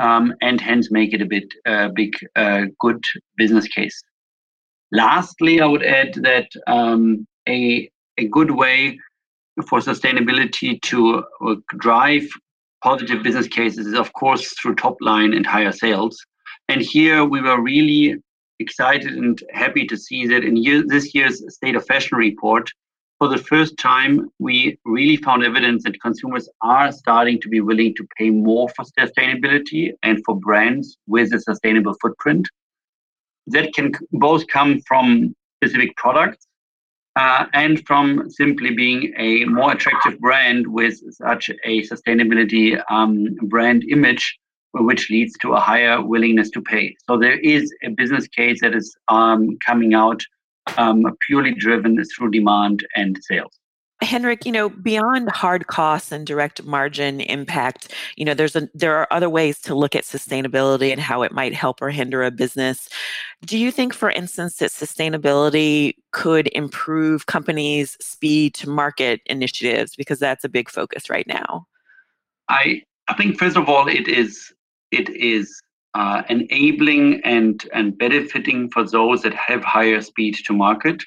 um, 0.00 0.34
and 0.40 0.60
hence 0.60 0.90
make 0.90 1.12
it 1.12 1.22
a 1.22 1.26
bit 1.26 1.52
uh, 1.66 1.88
big, 1.88 2.14
uh, 2.36 2.62
good 2.80 3.02
business 3.36 3.66
case. 3.68 4.02
Lastly, 4.92 5.60
I 5.60 5.66
would 5.66 5.84
add 5.84 6.14
that 6.14 6.48
um, 6.66 7.26
a, 7.48 7.88
a 8.18 8.26
good 8.28 8.50
way 8.50 8.98
for 9.68 9.80
sustainability 9.80 10.80
to 10.82 11.24
uh, 11.46 11.54
drive 11.78 12.28
positive 12.84 13.22
business 13.22 13.48
cases 13.48 13.86
is, 13.86 13.94
of 13.94 14.12
course, 14.12 14.52
through 14.52 14.74
top 14.74 14.96
line 15.00 15.32
and 15.32 15.46
higher 15.46 15.72
sales. 15.72 16.22
And 16.68 16.82
here 16.82 17.24
we 17.24 17.40
were 17.40 17.60
really 17.60 18.16
excited 18.58 19.12
and 19.14 19.42
happy 19.52 19.86
to 19.86 19.96
see 19.96 20.26
that 20.26 20.44
in 20.44 20.56
year, 20.56 20.84
this 20.86 21.14
year's 21.14 21.42
State 21.54 21.76
of 21.76 21.86
Fashion 21.86 22.18
report, 22.18 22.70
for 23.18 23.28
the 23.28 23.38
first 23.38 23.78
time, 23.78 24.28
we 24.38 24.78
really 24.84 25.16
found 25.16 25.44
evidence 25.44 25.82
that 25.84 26.02
consumers 26.02 26.46
are 26.60 26.92
starting 26.92 27.40
to 27.40 27.48
be 27.48 27.60
willing 27.62 27.94
to 27.94 28.06
pay 28.18 28.28
more 28.28 28.68
for 28.76 28.84
sustainability 29.00 29.92
and 30.02 30.22
for 30.26 30.38
brands 30.38 30.98
with 31.06 31.32
a 31.32 31.40
sustainable 31.40 31.94
footprint. 32.02 32.46
That 33.46 33.72
can 33.72 33.92
both 34.12 34.46
come 34.48 34.80
from 34.86 35.34
specific 35.56 35.96
products 35.96 36.46
uh, 37.16 37.46
and 37.54 37.86
from 37.86 38.28
simply 38.30 38.74
being 38.74 39.12
a 39.16 39.44
more 39.44 39.72
attractive 39.72 40.18
brand 40.20 40.66
with 40.66 41.00
such 41.14 41.50
a 41.64 41.82
sustainability 41.82 42.82
um, 42.90 43.34
brand 43.42 43.84
image, 43.90 44.38
which 44.72 45.10
leads 45.10 45.34
to 45.38 45.52
a 45.52 45.60
higher 45.60 46.02
willingness 46.04 46.50
to 46.50 46.60
pay. 46.60 46.96
So 47.06 47.16
there 47.16 47.38
is 47.38 47.72
a 47.84 47.90
business 47.90 48.26
case 48.28 48.60
that 48.62 48.74
is 48.74 48.96
um, 49.08 49.56
coming 49.64 49.94
out 49.94 50.20
um, 50.76 51.04
purely 51.26 51.54
driven 51.54 52.02
through 52.04 52.30
demand 52.30 52.84
and 52.96 53.18
sales. 53.22 53.58
Hendrik, 54.04 54.46
you 54.46 54.52
know, 54.52 54.68
beyond 54.68 55.30
hard 55.30 55.66
costs 55.66 56.12
and 56.12 56.26
direct 56.26 56.62
margin 56.64 57.20
impact, 57.20 57.92
you 58.16 58.24
know, 58.24 58.34
there's 58.34 58.54
a 58.54 58.68
there 58.74 58.96
are 58.96 59.08
other 59.10 59.28
ways 59.28 59.60
to 59.62 59.74
look 59.74 59.96
at 59.96 60.04
sustainability 60.04 60.92
and 60.92 61.00
how 61.00 61.22
it 61.22 61.32
might 61.32 61.54
help 61.54 61.82
or 61.82 61.90
hinder 61.90 62.22
a 62.22 62.30
business. 62.30 62.88
Do 63.44 63.58
you 63.58 63.70
think, 63.70 63.92
for 63.94 64.10
instance, 64.10 64.56
that 64.56 64.70
sustainability 64.70 65.94
could 66.12 66.48
improve 66.54 67.26
companies' 67.26 67.96
speed 68.00 68.54
to 68.54 68.68
market 68.68 69.20
initiatives 69.26 69.96
because 69.96 70.18
that's 70.18 70.44
a 70.44 70.48
big 70.48 70.70
focus 70.70 71.10
right 71.10 71.26
now? 71.26 71.66
I 72.48 72.82
I 73.08 73.14
think 73.14 73.38
first 73.38 73.56
of 73.56 73.68
all, 73.68 73.88
it 73.88 74.08
is 74.08 74.52
it 74.90 75.08
is 75.10 75.60
uh, 75.94 76.22
enabling 76.28 77.20
and, 77.24 77.68
and 77.72 77.96
benefiting 77.96 78.68
for 78.70 78.84
those 78.88 79.22
that 79.22 79.34
have 79.34 79.62
higher 79.62 80.00
speed 80.00 80.36
to 80.44 80.52
market, 80.52 81.04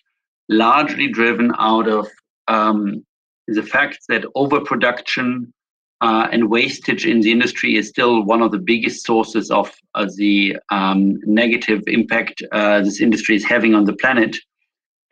largely 0.49 1.07
driven 1.07 1.51
out 1.59 1.87
of 1.87 2.07
um, 2.47 3.05
the 3.47 3.63
fact 3.63 3.99
that 4.09 4.25
overproduction 4.35 5.53
uh, 6.01 6.27
and 6.31 6.49
wastage 6.49 7.05
in 7.05 7.21
the 7.21 7.31
industry 7.31 7.75
is 7.75 7.89
still 7.89 8.23
one 8.23 8.41
of 8.41 8.51
the 8.51 8.59
biggest 8.59 9.05
sources 9.05 9.49
of 9.49 9.73
uh, 9.95 10.07
the 10.15 10.57
um, 10.71 11.17
negative 11.25 11.81
impact 11.87 12.41
uh, 12.51 12.81
this 12.81 13.01
industry 13.01 13.35
is 13.35 13.43
having 13.43 13.73
on 13.73 13.85
the 13.85 13.93
planet. 13.93 14.37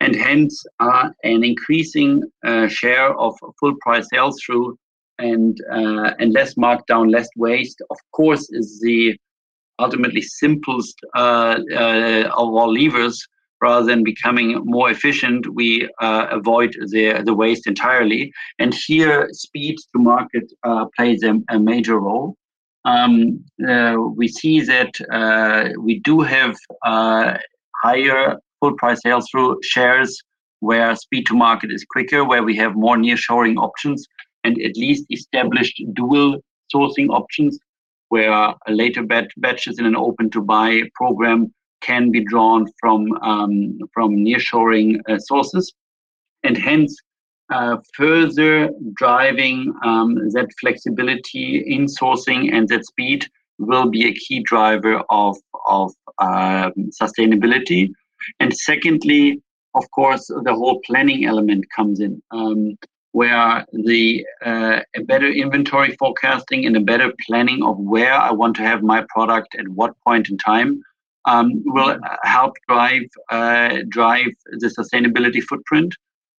And 0.00 0.14
hence, 0.14 0.62
uh, 0.78 1.08
an 1.24 1.42
increasing 1.42 2.22
uh, 2.44 2.68
share 2.68 3.14
of 3.18 3.34
full 3.58 3.74
price 3.80 4.06
sales 4.12 4.40
through 4.44 4.78
and 5.18 5.58
uh, 5.72 6.12
and 6.18 6.34
less 6.34 6.54
markdown, 6.54 7.10
less 7.10 7.28
waste, 7.36 7.80
of 7.88 7.96
course, 8.12 8.50
is 8.50 8.78
the 8.80 9.16
ultimately 9.78 10.20
simplest 10.20 10.98
of 11.14 11.64
all 12.36 12.72
levers. 12.72 13.26
Rather 13.62 13.86
than 13.86 14.04
becoming 14.04 14.60
more 14.64 14.90
efficient, 14.90 15.46
we 15.54 15.88
uh, 16.00 16.26
avoid 16.30 16.76
the 16.90 17.22
the 17.24 17.34
waste 17.34 17.66
entirely. 17.66 18.32
And 18.58 18.74
here, 18.74 19.28
speed 19.32 19.76
to 19.92 19.98
market 19.98 20.52
plays 20.96 21.22
a, 21.22 21.40
a, 21.48 21.58
major 21.58 21.98
role. 21.98 22.36
Um, 22.84 23.44
we 24.14 24.28
see 24.28 24.60
that 24.60 24.92
we 25.78 26.00
do 26.00 26.20
have 26.20 26.56
higher 27.82 28.36
full 28.60 28.74
price 28.74 29.00
sales 29.02 29.26
through 29.30 29.58
shares 29.62 30.22
where 30.60 30.94
speed 30.96 31.26
to 31.26 31.34
market 31.34 31.70
is 31.70 31.84
quicker, 31.88 32.24
where 32.24 32.42
we 32.42 32.56
have 32.56 32.74
more 32.74 32.96
nearshoring 32.96 33.56
options 33.56 34.06
and 34.44 34.60
at 34.62 34.76
least 34.76 35.04
established 35.10 35.82
dual 35.94 36.40
sourcing 36.74 37.08
options 37.10 37.58
where 38.08 38.54
later 38.68 39.02
bat- 39.02 39.30
batches 39.38 39.78
in 39.78 39.86
an 39.86 39.96
open 39.96 40.30
to 40.30 40.40
buy 40.40 40.82
program 40.94 41.52
can 41.86 42.10
be 42.10 42.22
drawn 42.24 42.66
from 42.80 43.00
um, 43.22 43.78
from 43.94 44.16
nearshoring 44.26 45.00
uh, 45.08 45.18
sources, 45.18 45.72
and 46.42 46.56
hence 46.56 46.92
uh, 47.52 47.76
further 47.94 48.70
driving 48.94 49.72
um, 49.84 50.10
that 50.30 50.48
flexibility 50.60 51.64
in 51.74 51.86
sourcing 51.86 52.52
and 52.52 52.68
that 52.68 52.84
speed 52.84 53.26
will 53.58 53.88
be 53.88 54.06
a 54.06 54.14
key 54.14 54.40
driver 54.42 54.96
of 55.10 55.36
of 55.66 55.92
um, 56.18 56.72
sustainability. 57.02 57.90
And 58.40 58.56
secondly, 58.56 59.40
of 59.74 59.84
course, 59.92 60.26
the 60.26 60.54
whole 60.54 60.80
planning 60.86 61.26
element 61.26 61.64
comes 61.74 62.00
in. 62.00 62.22
Um, 62.30 62.76
where 63.12 63.64
the 63.72 64.26
uh, 64.44 64.80
a 64.94 65.02
better 65.04 65.30
inventory 65.42 65.96
forecasting 65.98 66.66
and 66.66 66.76
a 66.76 66.80
better 66.92 67.10
planning 67.26 67.62
of 67.62 67.78
where 67.78 68.12
I 68.12 68.30
want 68.30 68.56
to 68.56 68.62
have 68.62 68.82
my 68.82 69.06
product 69.08 69.56
at 69.58 69.66
what 69.68 69.98
point 70.06 70.28
in 70.28 70.36
time 70.36 70.82
um, 71.26 71.62
will 71.64 71.98
help 72.22 72.54
drive 72.68 73.02
uh, 73.30 73.78
drive 73.88 74.32
the 74.60 74.68
sustainability 74.68 75.42
footprint 75.42 75.94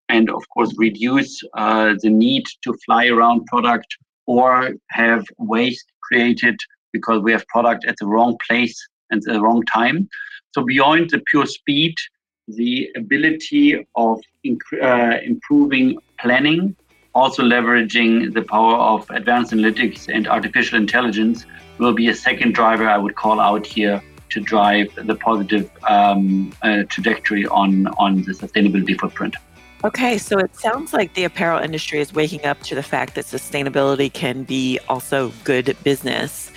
and 0.09 0.29
of 0.29 0.43
course 0.53 0.73
reduce 0.77 1.41
uh, 1.53 1.93
the 2.01 2.09
need 2.09 2.45
to 2.63 2.73
fly 2.85 3.07
around 3.07 3.45
product 3.45 3.87
or 4.25 4.71
have 4.91 5.25
waste 5.37 5.85
created 6.01 6.57
because 6.93 7.21
we 7.21 7.31
have 7.31 7.45
product 7.47 7.85
at 7.85 7.95
the 7.99 8.07
wrong 8.07 8.37
place 8.47 8.75
and 9.11 9.21
the 9.23 9.39
wrong 9.41 9.61
time. 9.63 10.07
So 10.53 10.63
beyond 10.63 11.09
the 11.11 11.21
pure 11.29 11.45
speed 11.45 11.95
the 12.47 12.89
ability 12.95 13.85
of 13.95 14.21
inc- 14.45 14.81
uh, 14.81 15.19
improving 15.21 15.97
planning, 16.19 16.75
also 17.13 17.43
leveraging 17.43 18.33
the 18.33 18.43
power 18.43 18.75
of 18.75 19.09
advanced 19.09 19.51
analytics 19.51 20.07
and 20.13 20.27
artificial 20.27 20.77
intelligence 20.77 21.45
will 21.77 21.93
be 21.93 22.07
a 22.07 22.15
second 22.15 22.53
driver 22.53 22.87
I 22.87 22.97
would 22.97 23.15
call 23.15 23.39
out 23.39 23.65
here 23.65 24.01
to 24.29 24.39
drive 24.39 24.93
the 24.95 25.15
positive 25.15 25.69
um, 25.87 26.53
uh, 26.61 26.83
trajectory 26.89 27.45
on, 27.47 27.87
on 27.97 28.23
the 28.23 28.33
sustainability 28.33 28.99
footprint. 28.99 29.35
Okay, 29.83 30.17
so 30.17 30.39
it 30.39 30.55
sounds 30.55 30.91
like 30.91 31.13
the 31.13 31.23
apparel 31.23 31.61
industry 31.61 31.99
is 31.99 32.11
waking 32.11 32.45
up 32.45 32.59
to 32.63 32.73
the 32.73 32.81
fact 32.81 33.13
that 33.13 33.25
sustainability 33.25 34.11
can 34.11 34.43
be 34.43 34.79
also 34.89 35.31
good 35.43 35.77
business. 35.83 36.51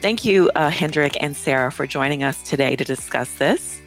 Thank 0.00 0.24
you, 0.24 0.50
uh, 0.54 0.70
Hendrik 0.70 1.22
and 1.22 1.36
Sara, 1.36 1.70
for 1.70 1.86
joining 1.86 2.22
us 2.22 2.42
today 2.42 2.74
to 2.74 2.84
discuss 2.84 3.34
this. 3.34 3.80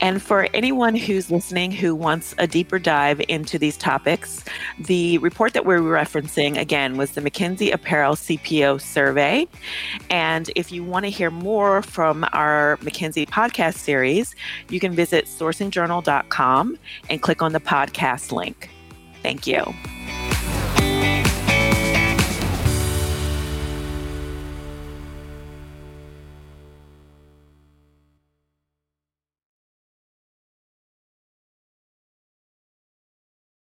And 0.00 0.22
for 0.22 0.48
anyone 0.52 0.94
who's 0.94 1.30
listening 1.30 1.70
who 1.70 1.94
wants 1.94 2.34
a 2.38 2.46
deeper 2.46 2.78
dive 2.78 3.20
into 3.28 3.58
these 3.58 3.76
topics, 3.76 4.44
the 4.78 5.18
report 5.18 5.52
that 5.54 5.64
we're 5.64 5.80
referencing 5.80 6.58
again 6.58 6.96
was 6.96 7.12
the 7.12 7.20
McKinsey 7.20 7.72
Apparel 7.72 8.14
CPO 8.14 8.80
survey. 8.80 9.46
And 10.10 10.50
if 10.56 10.72
you 10.72 10.84
want 10.84 11.04
to 11.04 11.10
hear 11.10 11.30
more 11.30 11.82
from 11.82 12.24
our 12.32 12.76
McKinsey 12.78 13.28
podcast 13.28 13.76
series, 13.76 14.34
you 14.68 14.80
can 14.80 14.92
visit 14.92 15.26
sourcingjournal.com 15.26 16.78
and 17.08 17.22
click 17.22 17.42
on 17.42 17.52
the 17.52 17.60
podcast 17.60 18.32
link. 18.32 18.70
Thank 19.22 19.46
you. 19.46 19.64